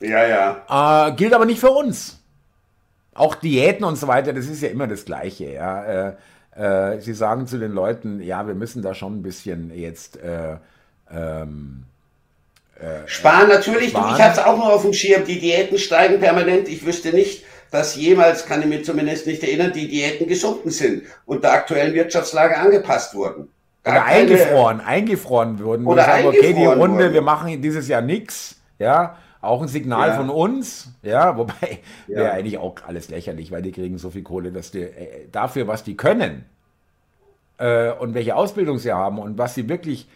[0.00, 1.08] Ja, ja.
[1.08, 2.18] Äh, gilt aber nicht für uns.
[3.14, 5.50] Auch Diäten und so weiter, das ist ja immer das Gleiche.
[5.52, 6.08] Ja.
[6.08, 6.12] Äh,
[6.54, 10.56] äh sie sagen zu den Leuten, ja, wir müssen da schon ein bisschen jetzt äh,
[11.10, 11.84] ähm,
[12.80, 13.90] äh, sparen natürlich.
[13.90, 14.14] Sparen.
[14.14, 15.24] Ich habe es auch noch auf dem Schirm.
[15.24, 16.68] Die Diäten steigen permanent.
[16.68, 21.04] Ich wüsste nicht, dass jemals, kann ich mir zumindest nicht erinnern, die Diäten gesunken sind
[21.26, 23.48] und der aktuellen Wirtschaftslage angepasst wurden.
[23.82, 25.86] Gar oder eingefroren, eingefroren würden.
[25.86, 27.14] Oder sagen, okay, die Runde, wurden.
[27.14, 30.16] wir machen dieses Jahr nichts, ja, auch ein Signal ja.
[30.16, 32.16] von uns, ja, wobei ja.
[32.16, 35.66] wäre eigentlich auch alles lächerlich, weil die kriegen so viel Kohle, dass die äh, dafür,
[35.66, 36.44] was die können
[37.58, 40.08] äh, und welche Ausbildung sie haben und was sie wirklich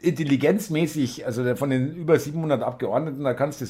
[0.00, 3.66] intelligenzmäßig, also von den über 700 Abgeordneten, da kannst du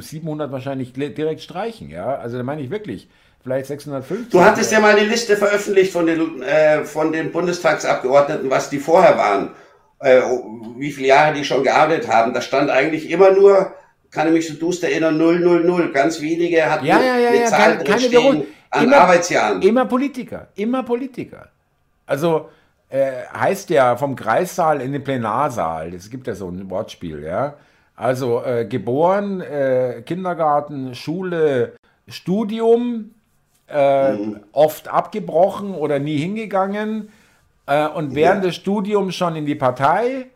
[0.00, 2.14] 700 äh, wahrscheinlich direkt streichen, ja.
[2.14, 3.08] Also da meine ich wirklich,
[3.42, 4.30] vielleicht 650.
[4.30, 8.78] Du hattest ja mal eine Liste veröffentlicht von den, äh, von den Bundestagsabgeordneten, was die
[8.78, 9.50] vorher waren,
[9.98, 10.20] äh,
[10.76, 12.34] wie viele Jahre die schon gearbeitet haben.
[12.34, 13.72] Da stand eigentlich immer nur
[14.14, 15.92] kann ich mich so duster erinnern, 000.
[15.92, 19.62] Ganz wenige hatten ja, ja, ja, eine ja, Zahl keine, keine an immer, Arbeitsjahren.
[19.62, 21.48] Immer Politiker, immer Politiker.
[22.06, 22.48] Also
[22.88, 25.92] äh, heißt ja vom Kreissaal in den Plenarsaal.
[25.94, 27.54] Es gibt ja so ein Wortspiel, ja.
[27.96, 31.74] Also äh, geboren, äh, Kindergarten, Schule,
[32.08, 33.14] Studium,
[33.68, 34.40] äh, mhm.
[34.52, 37.10] oft abgebrochen oder nie hingegangen
[37.66, 38.48] äh, und während ja.
[38.48, 40.26] des Studiums schon in die Partei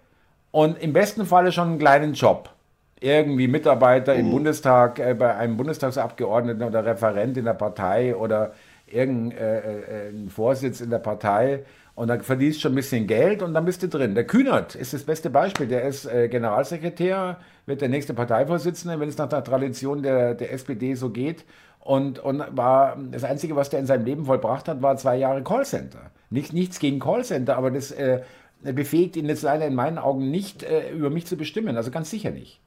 [0.51, 2.51] und im besten Falle schon einen kleinen Job.
[3.01, 4.21] Irgendwie Mitarbeiter mhm.
[4.21, 8.53] im Bundestag, äh, bei einem Bundestagsabgeordneten oder Referent in der Partei oder
[8.87, 11.65] irgendein Vorsitz in der Partei
[11.99, 14.15] und dann verdienst du schon ein bisschen Geld und dann bist du drin.
[14.15, 15.67] Der Kühnert ist das beste Beispiel.
[15.67, 20.53] Der ist äh, Generalsekretär, wird der nächste Parteivorsitzende, wenn es nach der Tradition der, der
[20.53, 21.45] SPD so geht.
[21.81, 25.43] Und, und war das Einzige, was der in seinem Leben vollbracht hat, war zwei Jahre
[25.43, 26.13] Callcenter.
[26.31, 28.23] Nicht, nichts gegen Callcenter, aber das äh,
[28.63, 31.77] befähigt ihn jetzt leider in meinen Augen nicht, äh, über mich zu bestimmen.
[31.77, 32.61] Also ganz sicher nicht.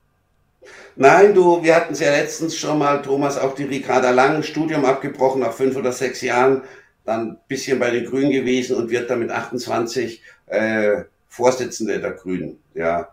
[0.96, 4.86] Nein, du, wir hatten es ja letztens schon mal, Thomas, auch die Ricarda Lang, Studium
[4.86, 6.64] abgebrochen nach fünf oder sechs Jahren
[7.06, 12.12] dann ein bisschen bei den Grünen gewesen und wird dann mit 28 äh, Vorsitzende der
[12.12, 12.60] Grünen.
[12.74, 13.10] Ja,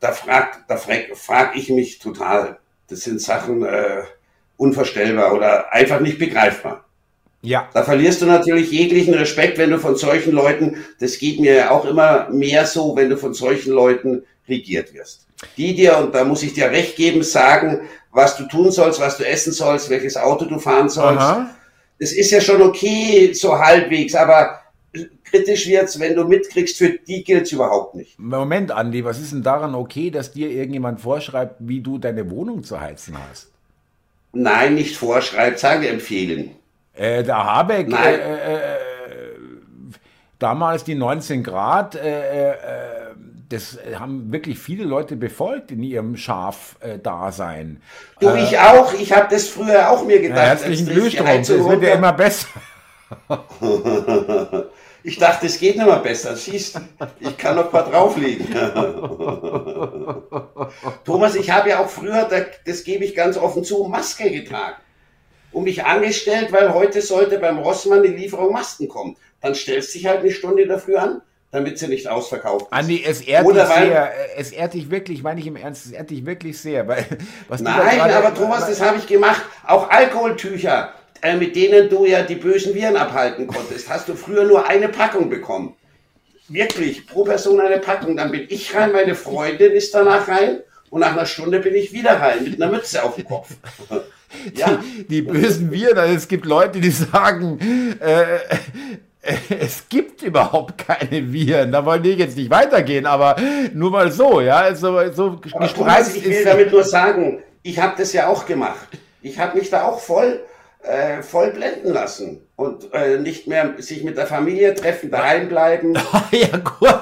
[0.00, 2.58] da fragt, da frag, frag ich mich total.
[2.88, 4.02] Das sind Sachen äh,
[4.56, 6.84] unvorstellbar oder einfach nicht begreifbar.
[7.42, 7.70] Ja.
[7.72, 11.70] Da verlierst du natürlich jeglichen Respekt, wenn du von solchen Leuten, das geht mir ja
[11.70, 15.26] auch immer mehr so, wenn du von solchen Leuten regiert wirst.
[15.56, 19.16] Die dir, und da muss ich dir recht geben, sagen, was du tun sollst, was
[19.16, 21.20] du essen sollst, welches Auto du fahren sollst.
[21.20, 21.50] Aha
[22.00, 24.58] das ist ja schon okay, so halbwegs, aber
[25.24, 28.18] kritisch wird's, wenn du mitkriegst, für die gilt's überhaupt nicht.
[28.18, 32.64] Moment, Andi, was ist denn daran okay, dass dir irgendjemand vorschreibt, wie du deine Wohnung
[32.64, 33.52] zu heizen hast?
[34.32, 36.52] Nein, nicht vorschreibt, sage empfehlen.
[36.94, 38.14] Äh, der Habeck, Nein.
[38.14, 38.78] Äh, äh, äh
[40.38, 42.54] damals die 19 Grad, äh, äh,
[43.50, 47.82] das haben wirklich viele Leute befolgt in ihrem Schaf-Dasein.
[48.20, 48.94] Du, äh, ich auch.
[48.94, 50.38] Ich habe das früher auch mir gedacht.
[50.38, 51.50] Ja, herzlichen Glückwunsch.
[51.50, 52.46] Es wird ja immer besser.
[55.02, 56.36] ich dachte, es geht nicht mehr besser.
[56.36, 56.80] Siehst
[57.18, 58.46] ich kann noch ein paar drauflegen.
[61.04, 62.28] Thomas, ich habe ja auch früher,
[62.64, 64.76] das gebe ich ganz offen zu, Maske getragen.
[65.50, 69.16] Und mich angestellt, weil heute sollte beim Rossmann die Lieferung Masken kommen.
[69.40, 72.72] Dann stellst du dich halt eine Stunde dafür an damit sie nicht ausverkauft ist.
[72.72, 74.12] Andi, es ehrt Oder dich sehr.
[74.36, 76.86] Es ehrt dich wirklich, meine ich im Ernst, es ehrt dich wirklich sehr.
[76.86, 77.04] Weil,
[77.48, 79.42] was Nein, grade, aber Thomas, das habe ich gemacht.
[79.66, 84.44] Auch Alkoholtücher, äh, mit denen du ja die bösen Viren abhalten konntest, hast du früher
[84.44, 85.74] nur eine Packung bekommen.
[86.48, 88.16] Wirklich, pro Person eine Packung.
[88.16, 90.60] Dann bin ich rein, meine Freundin ist danach rein
[90.90, 93.50] und nach einer Stunde bin ich wieder rein mit einer Mütze auf dem Kopf.
[94.54, 94.80] ja.
[94.82, 97.58] Die, die bösen Viren, also es gibt Leute, die sagen,
[98.00, 98.38] äh,
[99.60, 101.72] es gibt überhaupt keine Viren.
[101.72, 103.36] Da wollte ich jetzt nicht weitergehen, aber
[103.74, 104.56] nur mal so, ja.
[104.56, 105.40] Also, so
[105.74, 108.88] Thomas, ich will damit nur sagen, ich habe das ja auch gemacht.
[109.22, 110.40] Ich habe mich da auch voll,
[110.82, 115.94] äh, voll blenden lassen und äh, nicht mehr sich mit der Familie treffen, daheim bleiben.
[116.30, 117.00] ja, gut.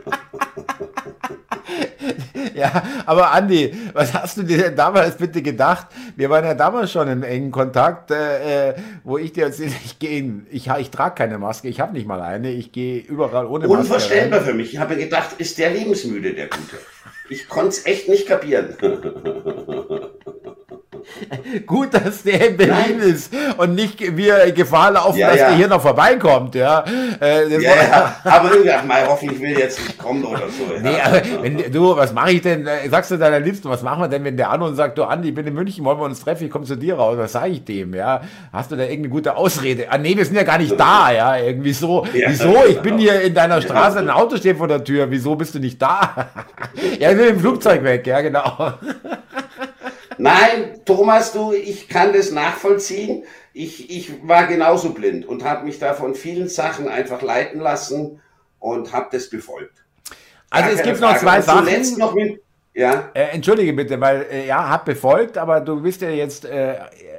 [2.55, 5.89] ja, aber Andi, was hast du dir denn damals bitte gedacht?
[6.17, 9.99] Wir waren ja damals schon in engen Kontakt, äh, äh wo ich dir erzählte, ich
[9.99, 13.67] gehe, ich, ich trage keine Maske, ich habe nicht mal eine, ich gehe überall ohne
[13.67, 13.81] Maske.
[13.81, 14.49] Unvorstellbar rein.
[14.49, 14.73] für mich.
[14.75, 16.79] Ich habe gedacht, ist der lebensmüde, der Gute.
[17.29, 18.77] Ich konnte es echt nicht kapieren.
[21.67, 23.09] Gut, dass der in Berlin Nein.
[23.11, 25.49] ist und nicht wir Gefahr laufen, ja, dass ja.
[25.49, 26.55] der hier noch vorbeikommt.
[26.55, 26.85] Ja,
[27.21, 28.17] äh, ja, ja.
[28.25, 28.51] aber
[28.87, 30.81] mal, hoffentlich will jetzt nicht kommen oder so.
[30.81, 32.67] Nee, aber wenn, du, was mache ich denn?
[32.67, 35.05] Äh, sagst du deiner Liebsten, was machen wir denn, wenn der an und sagt, du
[35.05, 37.17] Andi, ich bin in München, wollen wir uns treffen, ich komme zu dir raus.
[37.19, 37.95] Was sage ich dem?
[37.95, 39.87] Ja, hast du da irgendeine gute Ausrede?
[39.91, 41.11] Ah, nee, wir sind ja gar nicht da.
[41.13, 42.07] Ja, irgendwie so.
[42.13, 42.55] Wieso?
[42.69, 45.11] Ich bin hier in deiner Straße, ein Auto steht vor der Tür.
[45.11, 46.29] Wieso bist du nicht da?
[46.99, 48.07] ja, ich will im Flugzeug weg.
[48.07, 48.75] Ja, genau.
[50.19, 53.25] Nein, Thomas, du, ich kann das nachvollziehen.
[53.53, 58.21] Ich, ich war genauso blind und habe mich da von vielen Sachen einfach leiten lassen
[58.59, 59.85] und habe das befolgt.
[60.51, 61.15] Also Gar es gibt Frage.
[61.15, 61.99] noch zwei Sachen.
[61.99, 62.41] Noch mit,
[62.75, 63.11] ja?
[63.15, 66.77] Äh, entschuldige bitte, weil äh, ja, hat befolgt, aber du bist ja jetzt, äh,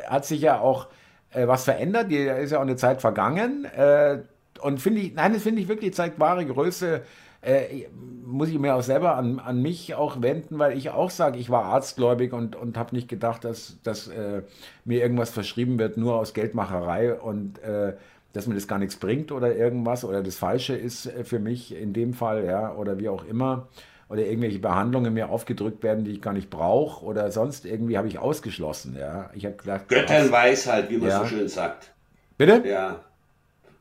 [0.07, 0.87] hat sich ja auch
[1.33, 2.09] äh, was verändert.
[2.09, 3.65] Die ist ja auch eine Zeit vergangen.
[3.65, 4.19] Äh,
[4.61, 7.01] und finde ich, nein, das finde ich wirklich zeigt wahre Größe
[7.43, 7.87] äh,
[8.25, 11.49] muss ich mir auch selber an, an mich auch wenden, weil ich auch sage, ich
[11.49, 14.41] war arztgläubig und, und habe nicht gedacht, dass, dass äh,
[14.85, 17.93] mir irgendwas verschrieben wird, nur aus Geldmacherei und äh,
[18.33, 21.75] dass mir das gar nichts bringt oder irgendwas oder das Falsche ist äh, für mich
[21.75, 23.67] in dem Fall, ja, oder wie auch immer.
[24.09, 28.07] Oder irgendwelche Behandlungen mir aufgedrückt werden, die ich gar nicht brauche oder sonst irgendwie habe
[28.07, 28.95] ich ausgeschlossen.
[28.99, 29.31] Ja.
[29.33, 31.19] Ich habe gedacht, Götternweisheit, wie man ja.
[31.19, 31.91] so schön sagt.
[32.37, 32.61] Bitte?
[32.67, 32.99] Ja.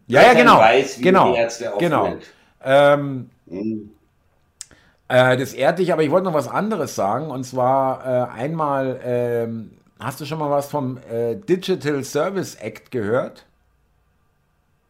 [0.07, 0.59] Ja, ja, genau.
[0.59, 1.33] Weiß, wie genau.
[1.33, 2.17] Die Ärzte genau.
[2.65, 3.91] Ähm, Mhm.
[5.09, 7.31] Äh, das ehrt dich, aber ich wollte noch was anderes sagen.
[7.31, 12.91] Und zwar äh, einmal, ähm, hast du schon mal was vom äh, Digital Service Act
[12.91, 13.45] gehört?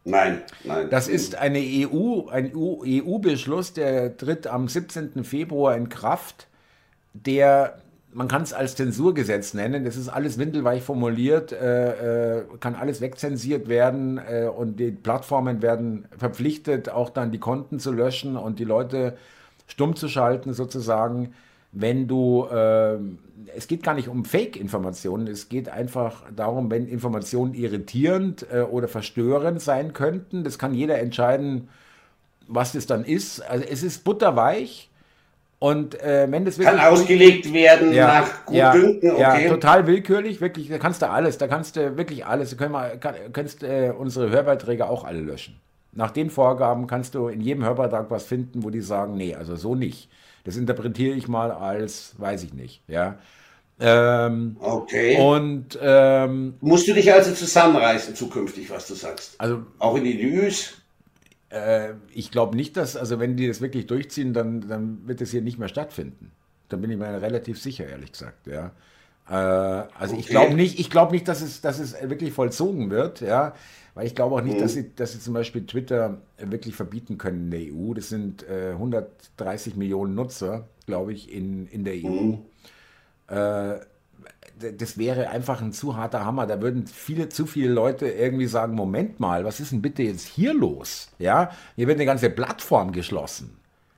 [0.05, 0.89] Nein, nein.
[0.89, 5.23] Das ist eine EU, ein EU-Beschluss, der tritt am 17.
[5.23, 6.47] Februar in Kraft,
[7.13, 7.82] der
[8.13, 9.83] man kann es als Zensurgesetz nennen.
[9.83, 15.61] Das ist alles windelweich formuliert, äh, äh, kann alles wegzensiert werden äh, und die Plattformen
[15.61, 19.17] werden verpflichtet, auch dann die Konten zu löschen und die Leute
[19.67, 21.33] stumm zu schalten sozusagen.
[21.71, 22.97] Wenn du, äh,
[23.55, 28.87] es geht gar nicht um Fake-Informationen, es geht einfach darum, wenn Informationen irritierend äh, oder
[28.87, 30.43] verstörend sein könnten.
[30.43, 31.69] Das kann jeder entscheiden,
[32.47, 33.41] was das dann ist.
[33.41, 34.91] Also es ist butterweich
[35.63, 39.45] und äh, wenn das Kann ausgelegt werden ja, nach Gutdünken, ja, okay.
[39.45, 42.73] Ja, total willkürlich, wirklich, da kannst du alles, da kannst du wirklich alles, du können
[42.73, 45.61] wir, kann, kannst äh, unsere Hörbeiträge auch alle löschen.
[45.93, 49.55] Nach den Vorgaben kannst du in jedem Hörbeitrag was finden, wo die sagen, nee, also
[49.55, 50.09] so nicht.
[50.43, 53.19] Das interpretiere ich mal als, weiß ich nicht, ja.
[53.79, 55.15] Ähm, okay.
[55.15, 59.35] Und ähm, musst du dich also zusammenreißen zukünftig, was du sagst.
[59.37, 60.82] Also auch in die News.
[61.53, 65.31] Äh, ich glaube nicht, dass, also wenn die das wirklich durchziehen, dann, dann wird es
[65.31, 66.31] hier nicht mehr stattfinden.
[66.69, 68.71] Da bin ich mir relativ sicher, ehrlich gesagt, ja.
[69.29, 70.19] Äh, also okay.
[70.19, 73.53] ich glaube nicht, ich glaube nicht, dass es, dass es wirklich vollzogen wird, ja.
[73.93, 74.61] Weil ich glaube auch nicht, mhm.
[74.61, 77.93] dass, sie, dass sie zum Beispiel Twitter wirklich verbieten können in der EU.
[77.93, 82.09] Das sind äh, 130 Millionen Nutzer, glaube ich, in, in der EU.
[82.09, 82.39] Mhm.
[83.27, 83.75] Äh,
[84.59, 86.47] das wäre einfach ein zu harter Hammer.
[86.47, 90.27] Da würden viele, zu viele Leute irgendwie sagen, Moment mal, was ist denn bitte jetzt
[90.27, 91.09] hier los?
[91.19, 93.57] Ja, hier wird eine ganze Plattform geschlossen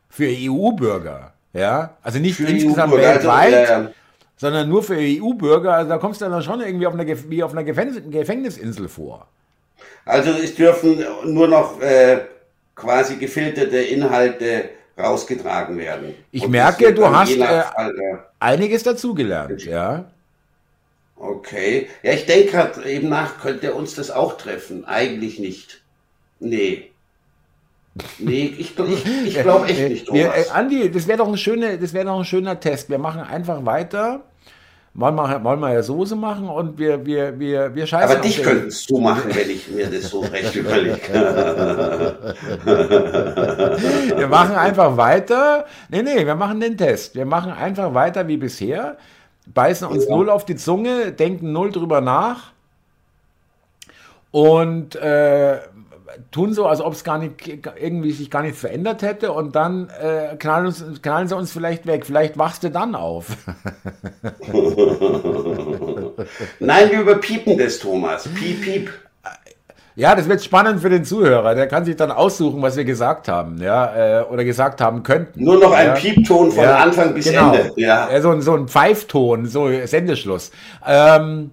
[0.10, 1.34] für EU-Bürger.
[1.54, 3.92] Ja, also nicht für insgesamt weltweit, also, ja, ja.
[4.36, 5.74] sondern nur für EU-Bürger.
[5.74, 9.28] Also da kommst du dann schon irgendwie auf einer, wie auf einer Gefängnisinsel vor.
[10.06, 12.22] Also es dürfen nur noch äh,
[12.76, 16.14] quasi gefilterte Inhalte rausgetragen werden.
[16.32, 18.26] Ich Und merke, du hast äh, Fall, ja.
[18.40, 20.06] einiges dazugelernt, ja.
[21.18, 21.88] Okay.
[22.04, 24.86] Ja, ich denke gerade eben nach, könnte uns das auch treffen?
[24.86, 25.82] Eigentlich nicht.
[26.40, 26.92] Nee.
[28.20, 30.48] Nee, ich, ich, ich glaube echt nicht, Thomas.
[30.48, 32.90] Äh, Andi, das wäre doch, ein schöner, wär doch ein schöner Test.
[32.90, 34.24] Wir machen einfach weiter.
[34.94, 38.12] Wollen wir, wollen wir ja Soße machen und wir, wir, wir, wir scheißen.
[38.16, 41.02] Aber dich könntest du machen, wenn ich mir das so recht überlege.
[44.16, 45.66] wir machen einfach weiter.
[45.90, 47.16] Nee, nee, wir machen den Test.
[47.16, 48.98] Wir machen einfach weiter wie bisher
[49.48, 50.16] beißen uns ja.
[50.16, 52.52] null auf die Zunge, denken null drüber nach
[54.32, 55.60] und äh,
[56.32, 57.48] tun so, als ob es gar nicht
[57.80, 61.86] irgendwie sich gar nicht verändert hätte und dann äh, knallen, uns, knallen sie uns vielleicht
[61.86, 62.06] weg.
[62.06, 63.28] Vielleicht wachst du dann auf.
[66.60, 68.28] Nein, wir überpiepen das, Thomas.
[68.28, 68.92] Piep, piep.
[69.98, 71.56] Ja, das wird spannend für den Zuhörer.
[71.56, 75.42] Der kann sich dann aussuchen, was wir gesagt haben, ja, äh, oder gesagt haben könnten.
[75.42, 75.94] Nur noch ein ja.
[75.94, 77.54] Piepton von ja, Anfang bis genau.
[77.54, 77.72] Ende.
[77.78, 78.22] Ja.
[78.22, 80.52] so, ein, so ein Pfeifton, so Sendeschluss.
[80.86, 81.52] Ähm,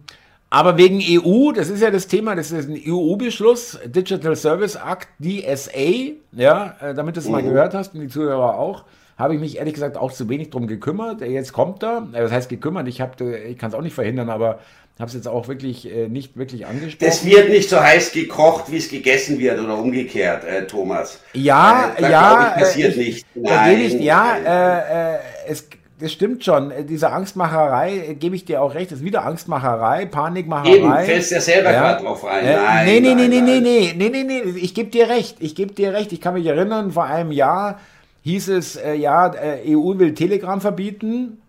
[0.51, 5.09] aber wegen EU, das ist ja das Thema, das ist ein EU-Beschluss, Digital Service Act,
[5.21, 7.33] DSA, ja, äh, damit du es mhm.
[7.33, 8.85] mal gehört hast und die Zuhörer auch
[9.19, 11.21] habe ich mich ehrlich gesagt auch zu wenig drum gekümmert.
[11.21, 14.59] Jetzt kommt er, äh, das heißt gekümmert, ich, ich kann es auch nicht verhindern, aber
[14.99, 17.09] habe es jetzt auch wirklich äh, nicht wirklich angesprochen.
[17.09, 21.21] Das wird nicht so heiß gekocht, wie es gegessen wird oder umgekehrt, äh, Thomas.
[21.33, 22.55] Ja, äh, ja.
[22.57, 23.27] Ich, passiert äh, nicht.
[23.35, 25.19] Nein, ich, ja, äh, äh,
[25.49, 25.69] es,
[25.99, 26.73] das stimmt schon.
[26.89, 30.77] Diese Angstmacherei, gebe ich dir auch recht, ist wieder Angstmacherei, Panikmacherei.
[30.77, 31.81] Eben, fällst ja selber ja.
[31.81, 32.45] gerade drauf rein.
[32.45, 35.55] Nein, nee, nee, nein, nee, nee, nee, nee, nee, nee, ich gebe dir recht, ich
[35.55, 36.13] gebe dir recht.
[36.13, 37.81] Ich kann mich erinnern, vor einem Jahr
[38.23, 39.33] hieß es, äh, ja,
[39.67, 41.42] EU will Telegram verbieten.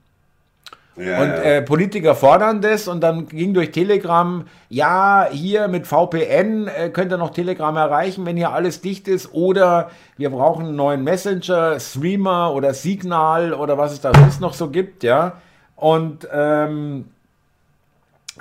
[0.96, 6.68] Ja, und äh, Politiker fordern das und dann ging durch Telegram, ja, hier mit VPN
[6.68, 9.34] äh, könnt ihr noch Telegram erreichen, wenn hier alles dicht ist.
[9.34, 14.54] Oder wir brauchen einen neuen Messenger, Streamer oder Signal oder was es da sonst noch
[14.54, 15.42] so gibt, ja.
[15.76, 17.10] Und ähm,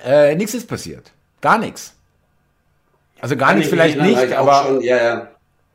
[0.05, 1.12] äh, nichts ist passiert.
[1.40, 1.94] Gar nichts.
[3.20, 4.64] Also gar nichts vielleicht nicht, aber.
[4.64, 5.28] Schon, ja, ja.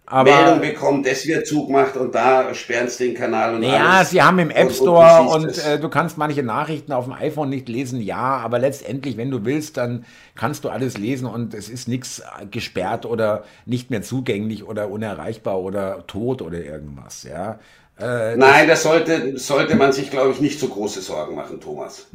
[0.10, 4.12] Aber, Meldung bekommen, das wird zugemacht und da sperren sie den Kanal und Ja, alles.
[4.12, 7.14] sie haben im App Store und, und, und äh, du kannst manche Nachrichten auf dem
[7.14, 11.54] iPhone nicht lesen, ja, aber letztendlich, wenn du willst, dann kannst du alles lesen und
[11.54, 17.60] es ist nichts gesperrt oder nicht mehr zugänglich oder unerreichbar oder tot oder irgendwas, ja.
[18.00, 22.08] Äh, Nein, das sollte, sollte man sich, glaube ich, nicht so große Sorgen machen, Thomas.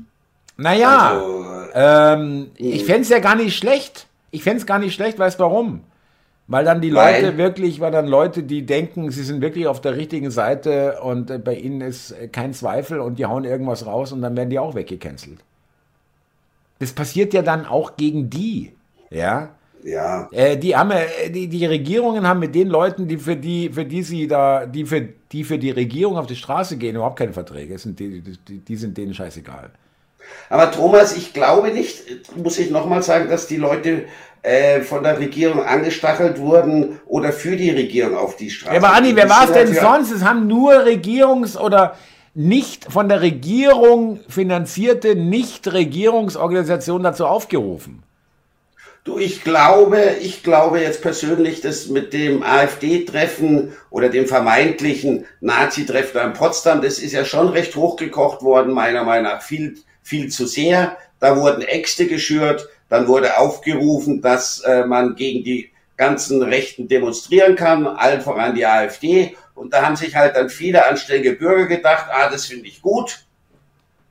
[0.56, 2.86] Naja, also, ähm, ich hm.
[2.86, 4.06] fände es ja gar nicht schlecht.
[4.30, 5.84] Ich fände es gar nicht schlecht, weißt du warum?
[6.52, 9.80] Weil dann die Leute weil, wirklich, weil dann Leute, die denken, sie sind wirklich auf
[9.80, 13.86] der richtigen Seite und äh, bei ihnen ist äh, kein Zweifel und die hauen irgendwas
[13.86, 15.38] raus und dann werden die auch weggecancelt.
[16.78, 18.72] Das passiert ja dann auch gegen die,
[19.08, 19.48] ja.
[19.82, 20.28] Ja.
[20.30, 23.86] Äh, die, haben, äh, die, die Regierungen haben mit den Leuten, die für die, für
[23.86, 27.32] die sie da, die für, die für die Regierung auf die Straße gehen, überhaupt keine
[27.32, 27.78] Verträge.
[27.78, 29.70] Sind die, die, die sind denen scheißegal.
[30.50, 34.04] Aber Thomas, ich glaube nicht, muss ich nochmal sagen, dass die Leute
[34.42, 38.74] äh, von der Regierung angestachelt wurden oder für die Regierung auf die Straße.
[38.74, 40.10] Ja, aber Andi, wer war es denn sonst?
[40.10, 41.96] Es haben nur Regierungs- oder
[42.34, 48.02] nicht von der Regierung finanzierte Nichtregierungsorganisationen dazu aufgerufen.
[49.04, 56.20] Du, ich glaube, ich glaube jetzt persönlich, dass mit dem AfD-Treffen oder dem vermeintlichen Nazi-Treffen
[56.20, 60.46] in Potsdam, das ist ja schon recht hochgekocht worden, meiner Meinung nach viel, viel zu
[60.46, 60.96] sehr.
[61.18, 67.56] Da wurden Äxte geschürt, dann wurde aufgerufen, dass äh, man gegen die ganzen Rechten demonstrieren
[67.56, 69.34] kann, allen voran die AfD.
[69.54, 73.24] Und da haben sich halt dann viele anständige Bürger gedacht, ah, das finde ich gut,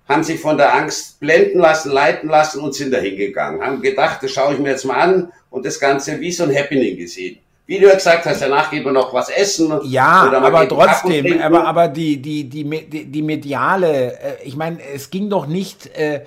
[0.09, 4.23] haben sich von der Angst blenden lassen, leiten lassen und sind dahin gegangen, haben gedacht,
[4.23, 7.37] das schaue ich mir jetzt mal an und das Ganze wie so ein Happening gesehen.
[7.67, 9.79] Wie du gesagt hast, danach geht man noch was essen.
[9.83, 12.65] Ja, aber trotzdem, aber, aber die, die, die,
[13.05, 16.21] die, mediale, äh, ich meine, es ging doch nicht, äh,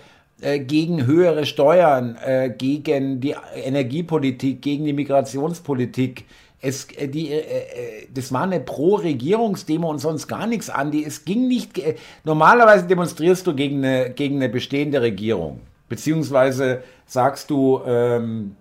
[0.45, 6.27] äh, gegen höhere Steuern, äh, gegen die Energiepolitik, gegen die Migrationspolitik.
[6.61, 11.03] Es, äh, die, äh, äh, das war eine Pro-Regierungsdemo und sonst gar nichts, Andi.
[11.03, 11.81] Es ging nicht.
[12.25, 15.61] Normalerweise demonstrierst du gegen eine, gegen eine bestehende Regierung.
[15.89, 18.57] Beziehungsweise sagst du, ähm,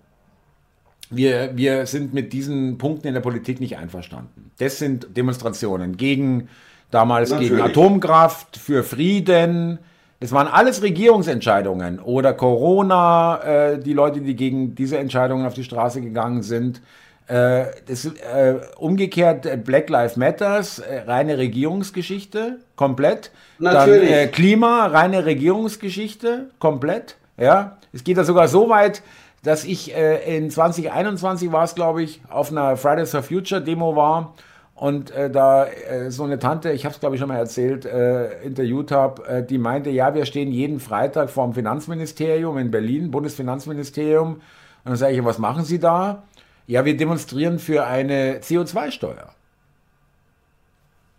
[1.10, 4.50] wir, wir sind mit diesen Punkten in der Politik nicht einverstanden.
[4.58, 6.48] Das sind Demonstrationen gegen
[6.90, 7.50] damals Natürlich.
[7.50, 9.80] gegen Atomkraft, für Frieden,
[10.24, 15.64] es waren alles Regierungsentscheidungen oder Corona, äh, die Leute, die gegen diese Entscheidungen auf die
[15.64, 16.80] Straße gegangen sind.
[17.26, 23.32] Äh, das, äh, umgekehrt äh, Black Lives Matters, äh, reine Regierungsgeschichte, komplett.
[23.58, 24.08] Natürlich.
[24.08, 27.16] Dann, äh, Klima, reine Regierungsgeschichte, komplett.
[27.36, 29.02] Ja, es geht da sogar so weit,
[29.42, 34.32] dass ich in 2021 war es, glaube ich, auf einer Fridays for Future Demo war
[34.74, 37.84] und äh, da äh, so eine Tante, ich habe es glaube ich schon mal erzählt,
[37.84, 42.70] äh, interviewt habe, äh, die meinte, ja, wir stehen jeden Freitag vor dem Finanzministerium in
[42.70, 44.34] Berlin, Bundesfinanzministerium.
[44.34, 44.42] Und
[44.84, 46.24] dann sage ich, was machen Sie da?
[46.66, 49.30] Ja, wir demonstrieren für eine CO2-Steuer.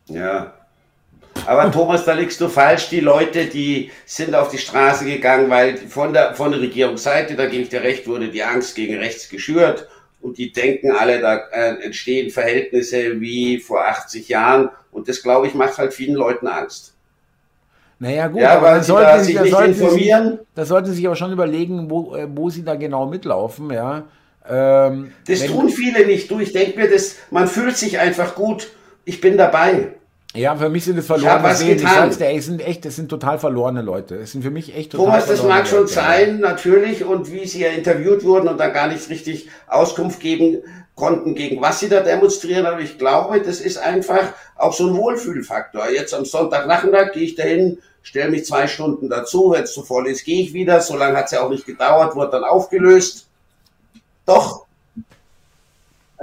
[0.07, 0.53] Ja.
[1.45, 2.89] Aber Thomas, da liegst du falsch.
[2.89, 7.45] Die Leute, die sind auf die Straße gegangen, weil von der, von der Regierungsseite, da
[7.45, 9.87] gebe ich dir recht, wurde die Angst gegen rechts geschürt
[10.25, 15.45] und die denken alle, da äh, entstehen Verhältnisse wie vor 80 Jahren und das, glaube
[15.45, 16.93] ich, macht halt vielen Leuten Angst.
[17.99, 20.39] Naja, gut, ja, aber dann sollten da sich, nicht sollten informieren.
[20.39, 23.69] Sie, da sollten Sie sich aber schon überlegen, wo, äh, wo Sie da genau mitlaufen,
[23.71, 24.05] ja.
[24.49, 26.29] Ähm, das tun viele nicht.
[26.29, 28.71] Du, ich denke mir, das, man fühlt sich einfach gut.
[29.05, 29.93] Ich bin dabei.
[30.35, 31.77] Ja, für mich sind es verlorene ich Seelen.
[31.77, 34.15] Ich sag's dir, es sind echt, das sind total verlorene Leute.
[34.15, 35.93] Es sind für mich echt total Thomas, das mag schon Leute.
[35.93, 40.59] sein, natürlich, und wie sie ja interviewt wurden und dann gar nicht richtig Auskunft geben
[40.95, 44.95] konnten, gegen was sie da demonstrieren, aber ich glaube, das ist einfach auch so ein
[44.95, 45.89] Wohlfühlfaktor.
[45.89, 50.07] Jetzt am Sonntagnachmittag gehe ich dahin, stelle mich zwei Stunden dazu, wenn es zu voll
[50.07, 50.79] ist, gehe ich wieder.
[50.81, 53.27] So lange hat es ja auch nicht gedauert, wurde dann aufgelöst.
[54.25, 54.64] Doch,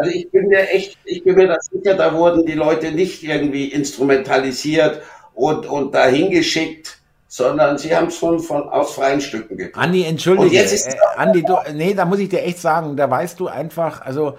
[0.03, 3.23] also ich bin mir echt, ich bin mir da sicher, da wurden die Leute nicht
[3.23, 5.03] irgendwie instrumentalisiert
[5.35, 6.99] und, und dahin geschickt,
[7.29, 9.85] sondern sie haben es von, von aus freien Stücken getan.
[9.85, 10.49] Andi, entschuldige.
[10.49, 13.39] Und jetzt ist äh, Andi, du, nee, da muss ich dir echt sagen, da weißt
[13.39, 14.39] du einfach, also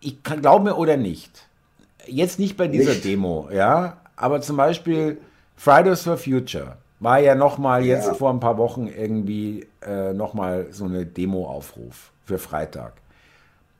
[0.00, 1.48] ich kann, glaub mir oder nicht,
[2.06, 3.04] jetzt nicht bei dieser nicht.
[3.04, 5.18] Demo, ja, aber zum Beispiel
[5.56, 8.14] Fridays for Future war ja nochmal jetzt ja.
[8.14, 12.99] vor ein paar Wochen irgendwie äh, nochmal so eine Demo-Aufruf für Freitag.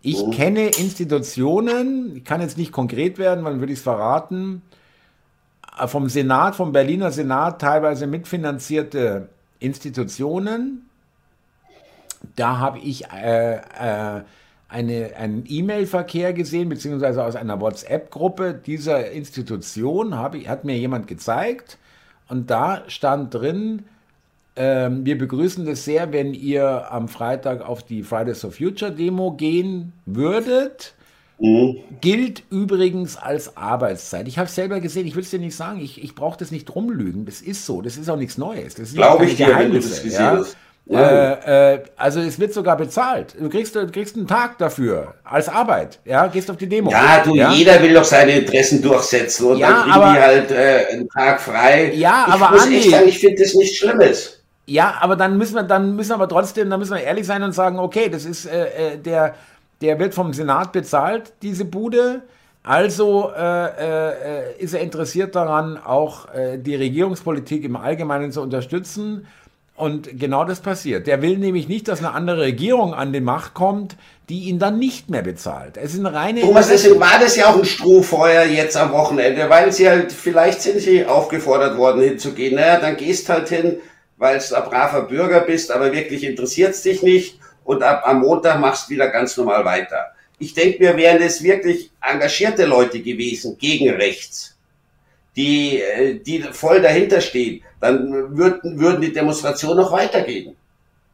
[0.03, 0.31] Ich oh.
[0.31, 4.63] kenne Institutionen, ich kann jetzt nicht konkret werden, wann würde ich es verraten,
[5.79, 9.29] äh, vom Senat, vom Berliner Senat teilweise mitfinanzierte
[9.59, 10.89] Institutionen.
[12.37, 14.23] Da habe ich äh, äh,
[14.69, 21.79] eine, einen E-Mail-Verkehr gesehen, beziehungsweise aus einer WhatsApp-Gruppe dieser Institution ich, hat mir jemand gezeigt
[22.29, 23.85] und da stand drin,
[24.63, 29.33] ähm, wir begrüßen es sehr, wenn ihr am Freitag auf die Fridays for Future Demo
[29.33, 30.93] gehen würdet.
[31.39, 31.79] Mhm.
[32.03, 34.29] Gilt übrigens als Arbeitszeit.
[34.29, 36.51] Ich habe es selber gesehen, ich will es dir nicht sagen, ich, ich brauche das
[36.51, 37.25] nicht rumlügen.
[37.25, 38.75] Das ist so, das ist auch nichts Neues.
[38.75, 40.37] Das Glaube ich dir, wenn du das gesehen ja?
[40.37, 40.59] hast.
[40.91, 43.37] Äh, äh, also es wird sogar bezahlt.
[43.41, 46.01] Du kriegst, du kriegst einen Tag dafür als Arbeit.
[46.05, 46.91] Ja, gehst auf die Demo.
[46.91, 47.51] Ja, du, ja?
[47.53, 51.09] jeder will doch seine Interessen durchsetzen und ja, dann kriegen aber, die halt äh, einen
[51.09, 51.93] Tag frei.
[51.95, 54.40] Ja, ich aber muss Andi, echt sagen, ich finde das nichts Schlimmes.
[54.71, 57.43] Ja, aber dann müssen wir, dann müssen wir aber trotzdem, dann müssen wir ehrlich sein
[57.43, 59.35] und sagen, okay, das ist äh, äh der,
[59.81, 62.23] der wird vom Senat bezahlt, diese Bude.
[62.63, 69.27] Also äh, äh, ist er interessiert daran, auch äh, die Regierungspolitik im Allgemeinen zu unterstützen.
[69.75, 71.09] und genau das passiert.
[71.09, 73.97] Der will nämlich nicht, dass eine andere Regierung an die Macht kommt,
[74.29, 75.79] die ihn dann nicht mehr bezahlt.
[75.79, 76.43] Es ist eine reine.
[76.43, 80.63] Thomas, deswegen war das ja auch ein Strohfeuer jetzt am Wochenende, weil sie halt, vielleicht
[80.63, 82.55] sind sie aufgefordert worden hinzugehen.
[82.55, 83.81] Naja, dann gehst halt hin,
[84.21, 88.21] weil du ein braver Bürger bist, aber wirklich interessiert es dich nicht und ab am
[88.21, 90.13] Montag machst du wieder ganz normal weiter.
[90.39, 94.59] Ich denke mir, wären es wirklich engagierte Leute gewesen gegen rechts,
[95.37, 100.55] die, äh, die voll dahinter stehen, dann würden, würden die Demonstrationen noch weitergehen.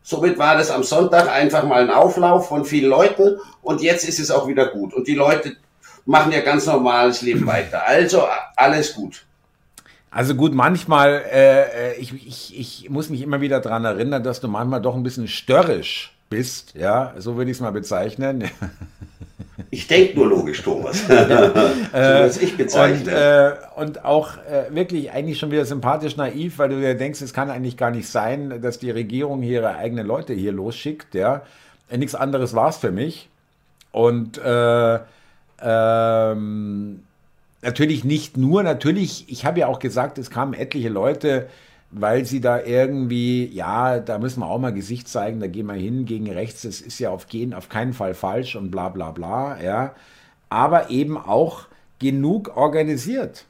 [0.03, 4.19] Somit war das am Sonntag einfach mal ein Auflauf von vielen Leuten und jetzt ist
[4.19, 4.95] es auch wieder gut.
[4.95, 5.57] Und die Leute
[6.07, 7.87] machen ja ganz normales Leben weiter.
[7.87, 8.27] Also
[8.57, 9.25] alles gut.
[10.17, 14.41] Also gut, manchmal, äh, äh, ich, ich, ich muss mich immer wieder daran erinnern, dass
[14.41, 18.45] du manchmal doch ein bisschen störrisch bist, ja, so würde ich es mal bezeichnen.
[19.71, 21.09] Ich denke nur logisch, Thomas.
[21.09, 21.53] ja,
[22.25, 23.11] äh, so ich bezeichne.
[23.75, 27.21] Und, äh, und auch äh, wirklich eigentlich schon wieder sympathisch naiv, weil du dir denkst,
[27.21, 31.15] es kann eigentlich gar nicht sein, dass die Regierung hier ihre eigenen Leute hier losschickt.
[31.15, 31.43] Ja,
[31.91, 33.29] äh, nichts anderes war es für mich.
[33.93, 34.99] Und äh,
[35.61, 37.01] ähm,
[37.67, 41.49] natürlich nicht nur, natürlich, ich habe ja auch gesagt, es kamen etliche Leute,
[41.91, 45.75] weil sie da irgendwie, ja, da müssen wir auch mal Gesicht zeigen, da gehen wir
[45.75, 49.11] hin gegen rechts, das ist ja auf, gehen, auf keinen Fall falsch und bla bla
[49.11, 49.95] bla, ja.
[50.49, 51.67] Aber eben auch
[51.99, 53.47] genug organisiert.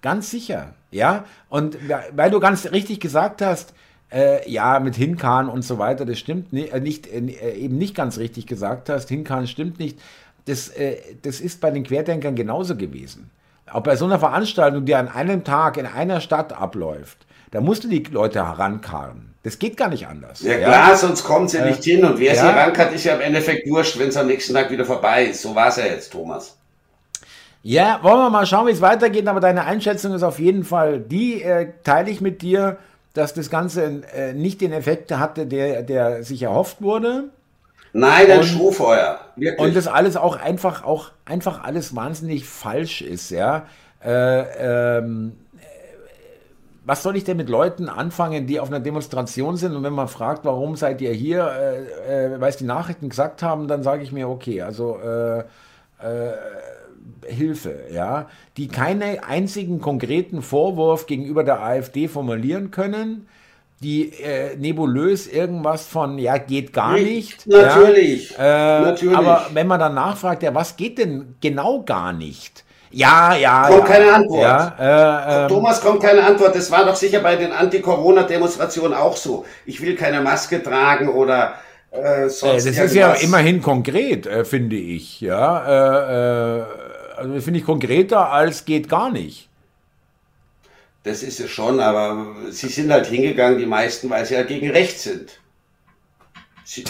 [0.00, 1.24] Ganz sicher, ja.
[1.48, 1.76] Und
[2.14, 3.74] weil du ganz richtig gesagt hast,
[4.12, 7.96] äh, ja, mit Hinkan und so weiter, das stimmt nicht, äh, nicht äh, eben nicht
[7.96, 9.98] ganz richtig gesagt hast, Hinkan stimmt nicht.
[10.44, 13.30] Das, äh, das ist bei den Querdenkern genauso gewesen.
[13.72, 17.84] Auch bei so einer Veranstaltung, die an einem Tag in einer Stadt abläuft, da musst
[17.84, 19.34] du die Leute herankarren.
[19.42, 20.42] Das geht gar nicht anders.
[20.42, 20.96] Ja, klar, ja?
[20.96, 22.04] sonst kommen sie äh, nicht hin.
[22.04, 22.42] Und wer ja.
[22.42, 25.42] sie herankarrt, ist ja im Endeffekt wurscht, wenn es am nächsten Tag wieder vorbei ist.
[25.42, 26.56] So war es ja jetzt, Thomas.
[27.62, 29.26] Ja, wollen wir mal schauen, wie es weitergeht.
[29.28, 32.76] Aber deine Einschätzung ist auf jeden Fall die, äh, teile ich mit dir,
[33.14, 37.30] dass das Ganze äh, nicht den Effekt hatte, der, der sich erhofft wurde.
[37.92, 39.20] Nein, ein Strohfeuer.
[39.36, 39.58] Wirklich.
[39.58, 43.66] Und das alles auch einfach, auch einfach alles wahnsinnig falsch ist, ja.
[44.04, 45.32] Äh, ähm,
[46.84, 50.08] was soll ich denn mit Leuten anfangen, die auf einer Demonstration sind und wenn man
[50.08, 51.46] fragt, warum seid ihr hier,
[52.08, 55.40] äh, äh, weil es die Nachrichten gesagt haben, dann sage ich mir, okay, also äh,
[55.40, 56.32] äh,
[57.26, 63.28] Hilfe, ja, die keinen einzigen konkreten Vorwurf gegenüber der AfD formulieren können,
[63.80, 67.46] die äh, nebulös irgendwas von, ja, geht gar nicht.
[67.46, 69.16] Natürlich, ja, äh, natürlich.
[69.16, 72.64] Aber wenn man dann nachfragt, ja, was geht denn genau gar nicht?
[72.90, 73.68] Ja, ja.
[73.68, 73.94] Kommt ja.
[73.94, 74.42] keine Antwort.
[74.42, 76.54] Ja, äh, Thomas kommt keine Antwort.
[76.54, 79.46] Das war doch sicher bei den Anti-Corona-Demonstrationen auch so.
[79.64, 81.54] Ich will keine Maske tragen oder
[81.90, 82.66] äh, sonst.
[82.66, 85.20] Äh, das ist ja immerhin konkret, äh, finde ich.
[85.20, 86.64] Ja, äh, äh,
[87.16, 89.49] also finde ich konkreter als geht gar nicht.
[91.02, 94.70] Das ist es schon, aber sie sind halt hingegangen, die meisten, weil sie ja gegen
[94.70, 95.40] rechts sind.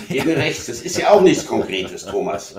[0.09, 2.55] Gegen rechts, das ist ja auch nichts Konkretes, Thomas.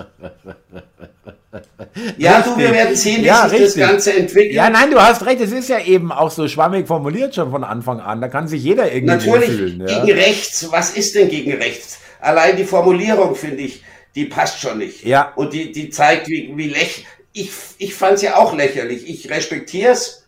[2.16, 3.82] Ja, du, wir werden sehen, wie ja, sich richtig.
[3.82, 4.54] das Ganze entwickelt.
[4.54, 7.62] Ja, nein, du hast recht, es ist ja eben auch so schwammig formuliert schon von
[7.62, 8.20] Anfang an.
[8.20, 9.86] Da kann sich jeder irgendwie Natürlich, fühlen.
[9.86, 10.04] Ja.
[10.04, 11.98] gegen rechts, was ist denn gegen rechts?
[12.20, 13.84] Allein die Formulierung, finde ich,
[14.14, 15.04] die passt schon nicht.
[15.04, 15.32] Ja.
[15.36, 17.06] Und die, die zeigt, wie, wie lächerlich.
[17.34, 19.08] Ich, ich fand es ja auch lächerlich.
[19.08, 20.21] Ich respektiere es.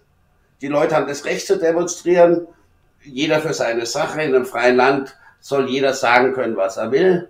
[0.64, 2.48] Die Leute haben das Recht zu demonstrieren.
[3.02, 7.28] Jeder für seine Sache in einem freien Land soll jeder sagen können, was er will.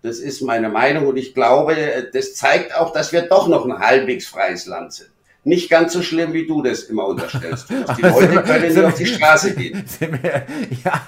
[0.00, 3.78] Das ist meine Meinung und ich glaube, das zeigt auch, dass wir doch noch ein
[3.78, 5.11] halbwegs freies Land sind.
[5.44, 7.68] Nicht ganz so schlimm, wie du das immer unterstellst.
[7.98, 9.82] Die Leute können nicht auf die Straße gehen.
[9.98, 10.46] Sind wir,
[10.84, 11.02] ja,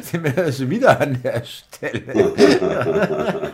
[0.00, 2.00] sind wir schon wieder an der Stelle.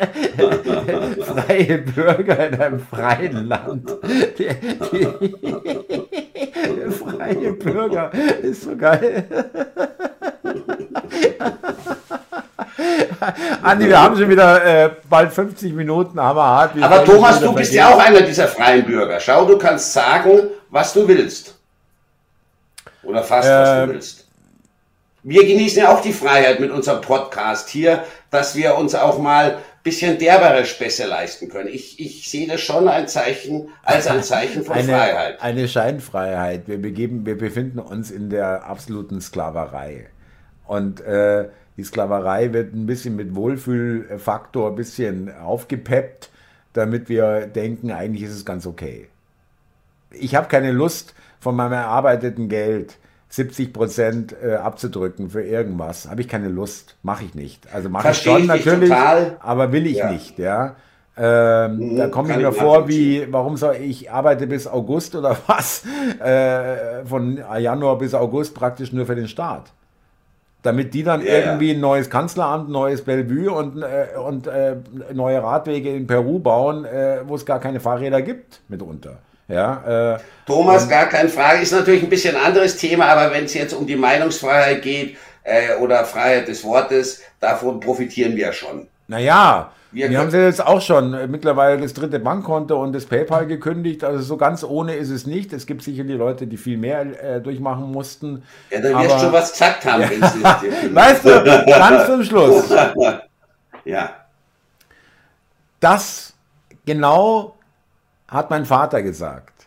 [1.24, 3.90] Freie Bürger in einem freien Land.
[4.38, 4.48] Die,
[4.92, 5.06] die,
[6.90, 8.12] freie Bürger
[8.42, 9.26] ist so geil.
[13.62, 16.82] Andi, wir haben schon wieder äh, bald 50 Minuten, haben wir hart.
[16.82, 19.18] Aber Thomas, du bist ja auch einer dieser freien Bürger.
[19.20, 21.54] Schau, du kannst sagen, was du willst.
[23.02, 23.90] Oder fast, äh, was du ähm.
[23.90, 24.26] willst.
[25.22, 29.56] Wir genießen ja auch die Freiheit mit unserem Podcast hier, dass wir uns auch mal
[29.56, 31.68] ein bisschen derbere Späße leisten können.
[31.68, 35.42] Ich, ich sehe das schon ein Zeichen, als ein Zeichen von eine, Freiheit.
[35.42, 36.68] Eine Scheinfreiheit.
[36.68, 40.06] Wir, begeben, wir befinden uns in der absoluten Sklaverei.
[40.66, 46.30] Und äh, die Sklaverei wird ein bisschen mit Wohlfühlfaktor ein bisschen aufgepeppt,
[46.72, 49.08] damit wir denken, eigentlich ist es ganz okay.
[50.10, 52.96] Ich habe keine Lust, von meinem erarbeiteten Geld
[53.28, 56.08] 70 Prozent äh, abzudrücken für irgendwas.
[56.08, 57.72] Habe ich keine Lust, mache ich nicht.
[57.72, 59.36] Also mache ich schon natürlich, total.
[59.40, 60.10] aber will ich ja.
[60.10, 60.76] nicht, ja.
[61.18, 65.36] Ähm, mhm, da komme ich mir vor, wie, warum soll ich arbeite bis August oder
[65.46, 65.82] was?
[66.20, 69.72] Äh, von Januar bis August praktisch nur für den Staat.
[70.62, 74.76] Damit die dann ja, irgendwie ein neues Kanzleramt, neues Bellevue und, äh, und äh,
[75.12, 79.18] neue Radwege in Peru bauen, äh, wo es gar keine Fahrräder gibt mitunter.
[79.48, 83.54] Ja, äh, Thomas, gar keine Frage, ist natürlich ein bisschen anderes Thema, aber wenn es
[83.54, 88.88] jetzt um die Meinungsfreiheit geht äh, oder Freiheit des Wortes, davon profitieren wir schon.
[89.06, 93.06] Naja, wir, wir haben sie jetzt auch schon äh, mittlerweile das dritte Bankkonto und das
[93.06, 94.04] PayPal gekündigt.
[94.04, 95.52] Also so ganz ohne ist es nicht.
[95.52, 98.42] Es gibt sicherlich Leute, die viel mehr äh, durchmachen mussten.
[98.70, 100.02] Ja, dann wirst du was gesagt haben.
[100.02, 100.60] Ja.
[100.92, 102.68] weißt du, ganz zum Schluss.
[103.84, 104.10] ja.
[105.80, 106.34] Das
[106.84, 107.54] genau
[108.28, 109.66] hat mein Vater gesagt.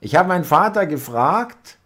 [0.00, 1.78] Ich habe meinen Vater gefragt,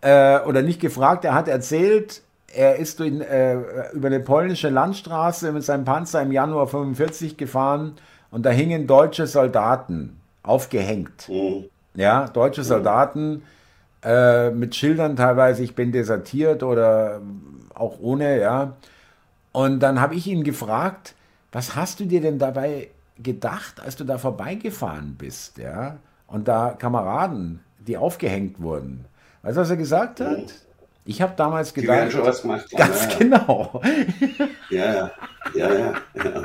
[0.00, 2.23] äh, oder nicht gefragt, er hat erzählt,
[2.54, 3.56] er ist durch, äh,
[3.92, 7.94] über eine polnische Landstraße mit seinem Panzer im Januar 45 gefahren
[8.30, 11.28] und da hingen deutsche Soldaten aufgehängt.
[11.28, 11.64] Mhm.
[11.94, 12.66] Ja, deutsche mhm.
[12.66, 13.42] Soldaten
[14.02, 17.20] äh, mit Schildern teilweise, ich bin desertiert oder
[17.74, 18.74] auch ohne, ja.
[19.52, 21.14] Und dann habe ich ihn gefragt,
[21.52, 22.88] was hast du dir denn dabei
[23.22, 25.98] gedacht, als du da vorbeigefahren bist, ja?
[26.26, 29.04] Und da Kameraden, die aufgehängt wurden.
[29.42, 30.63] Weißt du, was er gesagt hat?
[31.06, 31.84] Ich habe damals gedacht.
[31.84, 32.66] Die werden schon was gemacht.
[32.70, 33.82] Ganz ja, genau.
[34.70, 35.10] Ja, ja,
[35.54, 35.94] ja, ja.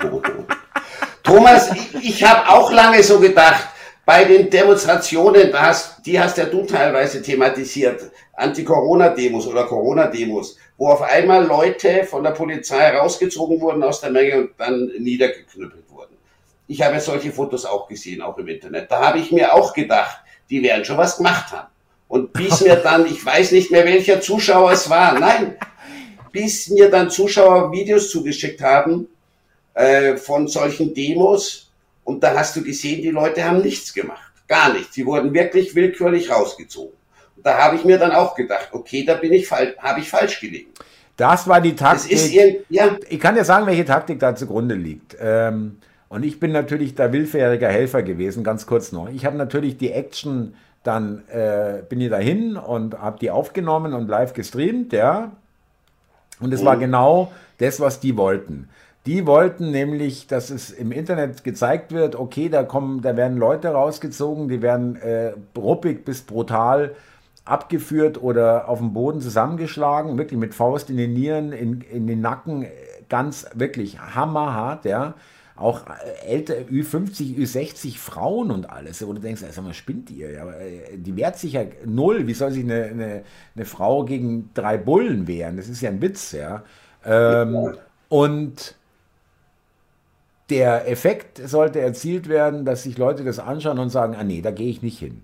[1.24, 3.70] Thomas, ich, ich habe auch lange so gedacht,
[4.05, 11.03] bei den Demonstrationen, hast, die hast ja du teilweise thematisiert, Anti-Corona-Demos oder Corona-Demos, wo auf
[11.03, 16.18] einmal Leute von der Polizei rausgezogen wurden aus der Menge und dann niedergeknüppelt wurden.
[16.68, 18.89] Ich habe solche Fotos auch gesehen, auch im Internet.
[18.89, 21.68] Da habe ich mir auch gedacht, die werden schon was gemacht haben.
[22.10, 25.55] Und bis mir dann, ich weiß nicht mehr welcher Zuschauer es war, nein,
[26.32, 29.07] bis mir dann Zuschauer Videos zugeschickt haben
[29.76, 31.70] äh, von solchen Demos
[32.03, 34.95] und da hast du gesehen, die Leute haben nichts gemacht, gar nichts.
[34.95, 36.97] Sie wurden wirklich willkürlich rausgezogen.
[37.38, 40.10] Und da habe ich mir dann auch gedacht, okay, da bin ich falsch, habe ich
[40.10, 40.72] falsch gelegen.
[41.16, 42.34] Das war die Taktik.
[42.34, 42.97] Ihr, ja.
[43.07, 45.16] Ich kann dir sagen, welche Taktik da zugrunde liegt.
[45.22, 49.10] Ähm, und ich bin natürlich der willfähriger Helfer gewesen, ganz kurz noch.
[49.10, 50.55] Ich habe natürlich die Action
[50.90, 55.32] dann äh, bin ich dahin und habe die aufgenommen und live gestreamt, ja.
[56.40, 56.66] Und es mhm.
[56.66, 58.70] war genau das, was die wollten.
[59.06, 63.70] Die wollten nämlich, dass es im Internet gezeigt wird, okay, da kommen, da werden Leute
[63.70, 66.96] rausgezogen, die werden äh, ruppig bis brutal
[67.46, 72.22] abgeführt oder auf dem Boden zusammengeschlagen, wirklich mit Faust in den Nieren, in, in den
[72.22, 72.66] Nacken,
[73.10, 75.14] ganz wirklich hammerhart, ja
[75.60, 80.32] auch äh, älter, Ü50, Ü60 Frauen und alles, wo du denkst, sag mal, spinnt ihr?
[80.32, 82.28] Ja, äh, die wehrt sich ja null.
[82.28, 83.24] Wie soll sich eine, eine,
[83.55, 85.57] eine Frau gegen drei Bullen wehren?
[85.57, 86.64] Das ist ja ein Witz, ja.
[87.05, 87.76] Ähm,
[88.10, 88.76] und
[90.49, 94.51] der Effekt sollte erzielt werden, dass sich Leute das anschauen und sagen, ah nee, da
[94.51, 95.22] gehe ich nicht hin.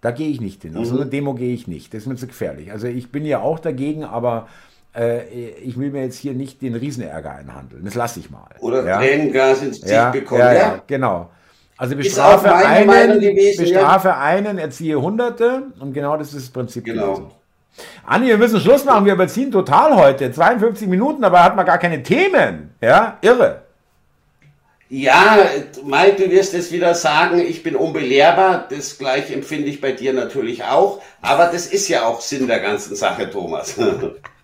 [0.00, 0.76] Da gehe ich nicht hin.
[0.76, 0.88] Auf mhm.
[0.88, 1.92] so eine Demo gehe ich nicht.
[1.92, 2.72] Das ist mir zu gefährlich.
[2.72, 4.48] Also ich bin ja auch dagegen, aber
[5.62, 7.84] ich will mir jetzt hier nicht den Riesenärger einhandeln.
[7.84, 8.48] Das lasse ich mal.
[8.60, 8.98] Oder ja?
[8.98, 10.40] Tränengas ins Gesicht ja, bekommen.
[10.40, 11.30] Ja, ja, genau.
[11.78, 17.14] Also bestrafe, einen, gewesen, bestrafe einen, erziehe Hunderte und genau das ist das Prinzip genau.
[17.14, 17.30] gewesen.
[18.06, 20.32] Anni, wir müssen Schluss machen, wir überziehen total heute.
[20.32, 22.74] 52 Minuten, aber hat man gar keine Themen.
[22.80, 23.62] Ja, irre.
[24.88, 25.38] Ja,
[25.84, 28.66] Mike, du wirst es wieder sagen, ich bin unbelehrbar.
[28.70, 31.02] Das gleiche empfinde ich bei dir natürlich auch.
[31.20, 33.74] Aber das ist ja auch Sinn der ganzen Sache, Thomas.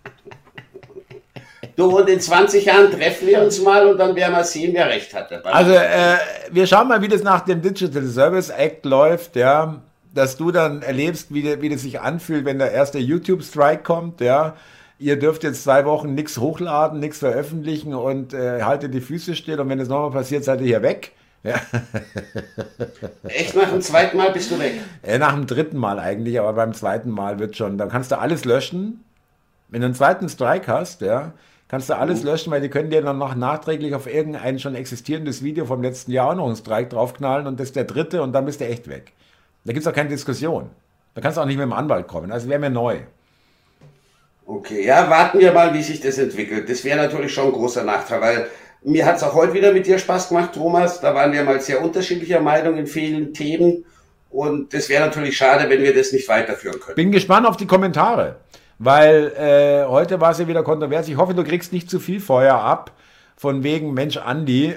[1.77, 4.89] Du, und in 20 Jahren treffen wir uns mal und dann werden wir sehen, wer
[4.89, 5.45] recht hatte.
[5.45, 6.17] Also, äh,
[6.51, 9.83] wir schauen mal, wie das nach dem Digital Service Act läuft, ja.
[10.15, 14.57] Dass du dann erlebst, wie, wie das sich anfühlt, wenn der erste YouTube-Strike kommt, ja.
[14.99, 19.59] Ihr dürft jetzt zwei Wochen nichts hochladen, nichts veröffentlichen und äh, haltet die Füße still
[19.59, 21.13] und wenn es nochmal passiert, seid ihr hier weg.
[21.43, 21.55] Ja.
[23.25, 24.75] Echt nach dem zweiten Mal bist du weg?
[25.03, 28.19] Äh, nach dem dritten Mal eigentlich, aber beim zweiten Mal wird schon, dann kannst du
[28.19, 29.03] alles löschen.
[29.69, 31.33] Wenn du einen zweiten Strike hast, ja,
[31.73, 35.43] kannst du alles löschen, weil die können dir dann noch nachträglich auf irgendein schon existierendes
[35.43, 38.35] Video vom letzten Jahr auch noch einen Strike draufknallen und das ist der dritte und
[38.35, 39.13] dann bist du echt weg.
[39.65, 40.69] Da gibt es auch keine Diskussion.
[41.15, 42.31] Da kannst du auch nicht mit dem Anwalt kommen.
[42.31, 42.99] Also wäre mir neu.
[44.45, 46.69] Okay, ja, warten wir mal, wie sich das entwickelt.
[46.69, 48.47] Das wäre natürlich schon ein großer Nachteil, weil
[48.83, 51.01] mir hat es auch heute wieder mit dir Spaß gemacht, Thomas.
[51.01, 53.87] Da waren wir mal sehr unterschiedlicher Meinung in vielen Themen.
[54.29, 56.97] Und das wäre natürlich schade, wenn wir das nicht weiterführen können.
[56.97, 58.37] Bin gespannt auf die Kommentare
[58.85, 61.07] weil äh, heute war es ja wieder kontrovers.
[61.07, 62.91] Ich hoffe, du kriegst nicht zu viel Feuer ab.
[63.35, 64.75] Von wegen Mensch Andi.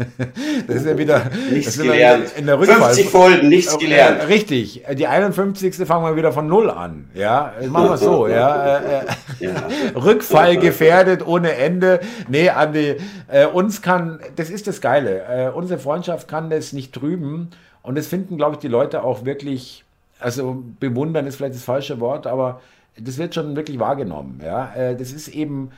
[0.68, 2.26] das ist ja wieder nichts gelernt.
[2.36, 2.94] In der Rückfall.
[2.94, 4.28] 50 Folgen, nichts gelernt.
[4.28, 4.84] Richtig.
[4.96, 5.74] Die 51.
[5.86, 7.08] fangen wir wieder von Null an.
[7.14, 8.28] Ja, machen wir so.
[8.28, 8.78] ja.
[8.78, 9.06] Äh,
[9.40, 9.54] ja.
[9.96, 11.98] Rückfall gefährdet ohne Ende.
[12.28, 15.22] Nee, Andi, äh, uns kann, das ist das Geile.
[15.24, 17.50] Äh, unsere Freundschaft kann das nicht trüben.
[17.82, 19.84] Und das finden, glaube ich, die Leute auch wirklich,
[20.20, 22.60] also bewundern ist vielleicht das falsche Wort, aber
[22.98, 24.40] das wird schon wirklich wahrgenommen.
[24.44, 24.74] Ja?
[24.74, 25.70] Äh, das ist eben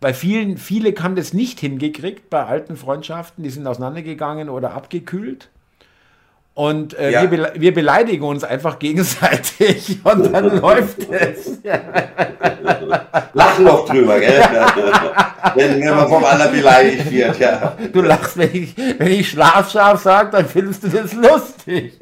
[0.00, 5.50] bei vielen, viele haben das nicht hingekriegt bei alten Freundschaften, die sind auseinandergegangen oder abgekühlt.
[6.60, 7.30] Und äh, ja.
[7.30, 11.58] wir, wir, beleidigen uns einfach gegenseitig und dann läuft es.
[13.32, 14.42] Lachen noch drüber, gell?
[15.54, 17.76] wenn, man vom anderen beleidigt wird, ja.
[17.90, 21.94] Du lachst, wenn ich, wenn ich Schlafschaf sage, dann findest du das lustig.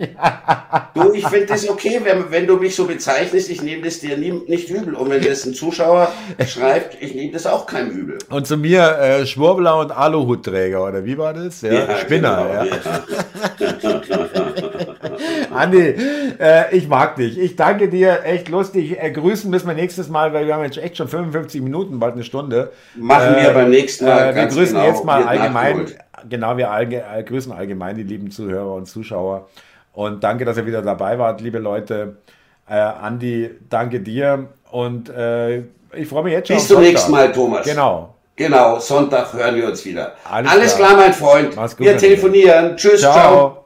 [0.94, 4.16] du, ich finde das okay, wenn, wenn du mich so bezeichnest, ich nehme das dir
[4.16, 4.94] nie, nicht übel.
[4.94, 6.10] Und wenn das ein Zuschauer
[6.48, 8.18] schreibt, ich nehme das auch kein übel.
[8.28, 11.62] Und zu mir äh, Schwurbler und Aluhutträger, oder wie war das?
[11.62, 14.47] Ja, ja Spinner, genau, ja.
[15.54, 15.94] Andi,
[16.38, 17.38] äh, ich mag dich.
[17.38, 18.24] Ich danke dir.
[18.24, 19.00] Echt lustig.
[19.00, 22.14] Äh, grüßen müssen wir nächstes Mal, weil wir haben jetzt echt schon 55 Minuten, bald
[22.14, 22.72] eine Stunde.
[22.94, 24.30] Machen wir äh, beim nächsten Mal.
[24.30, 25.86] Äh, wir grüßen genau, jetzt mal allgemein.
[26.28, 29.48] Genau, wir allge äh, grüßen allgemein die lieben Zuhörer und Zuschauer.
[29.92, 32.16] Und danke, dass ihr wieder dabei wart, liebe Leute.
[32.68, 34.48] Äh, Andi, danke dir.
[34.70, 35.10] Und
[35.94, 36.56] ich freue mich jetzt schon.
[36.56, 37.64] Bis zum nächsten Mal, Thomas.
[37.64, 38.14] Genau.
[38.38, 40.14] Genau, Sonntag hören wir uns wieder.
[40.24, 40.90] Alles, Alles klar.
[40.90, 41.00] klar.
[41.00, 41.56] mein Freund.
[41.56, 42.76] Mach's gut, wir telefonieren.
[42.76, 43.12] Tschüss, ciao.
[43.12, 43.64] ciao.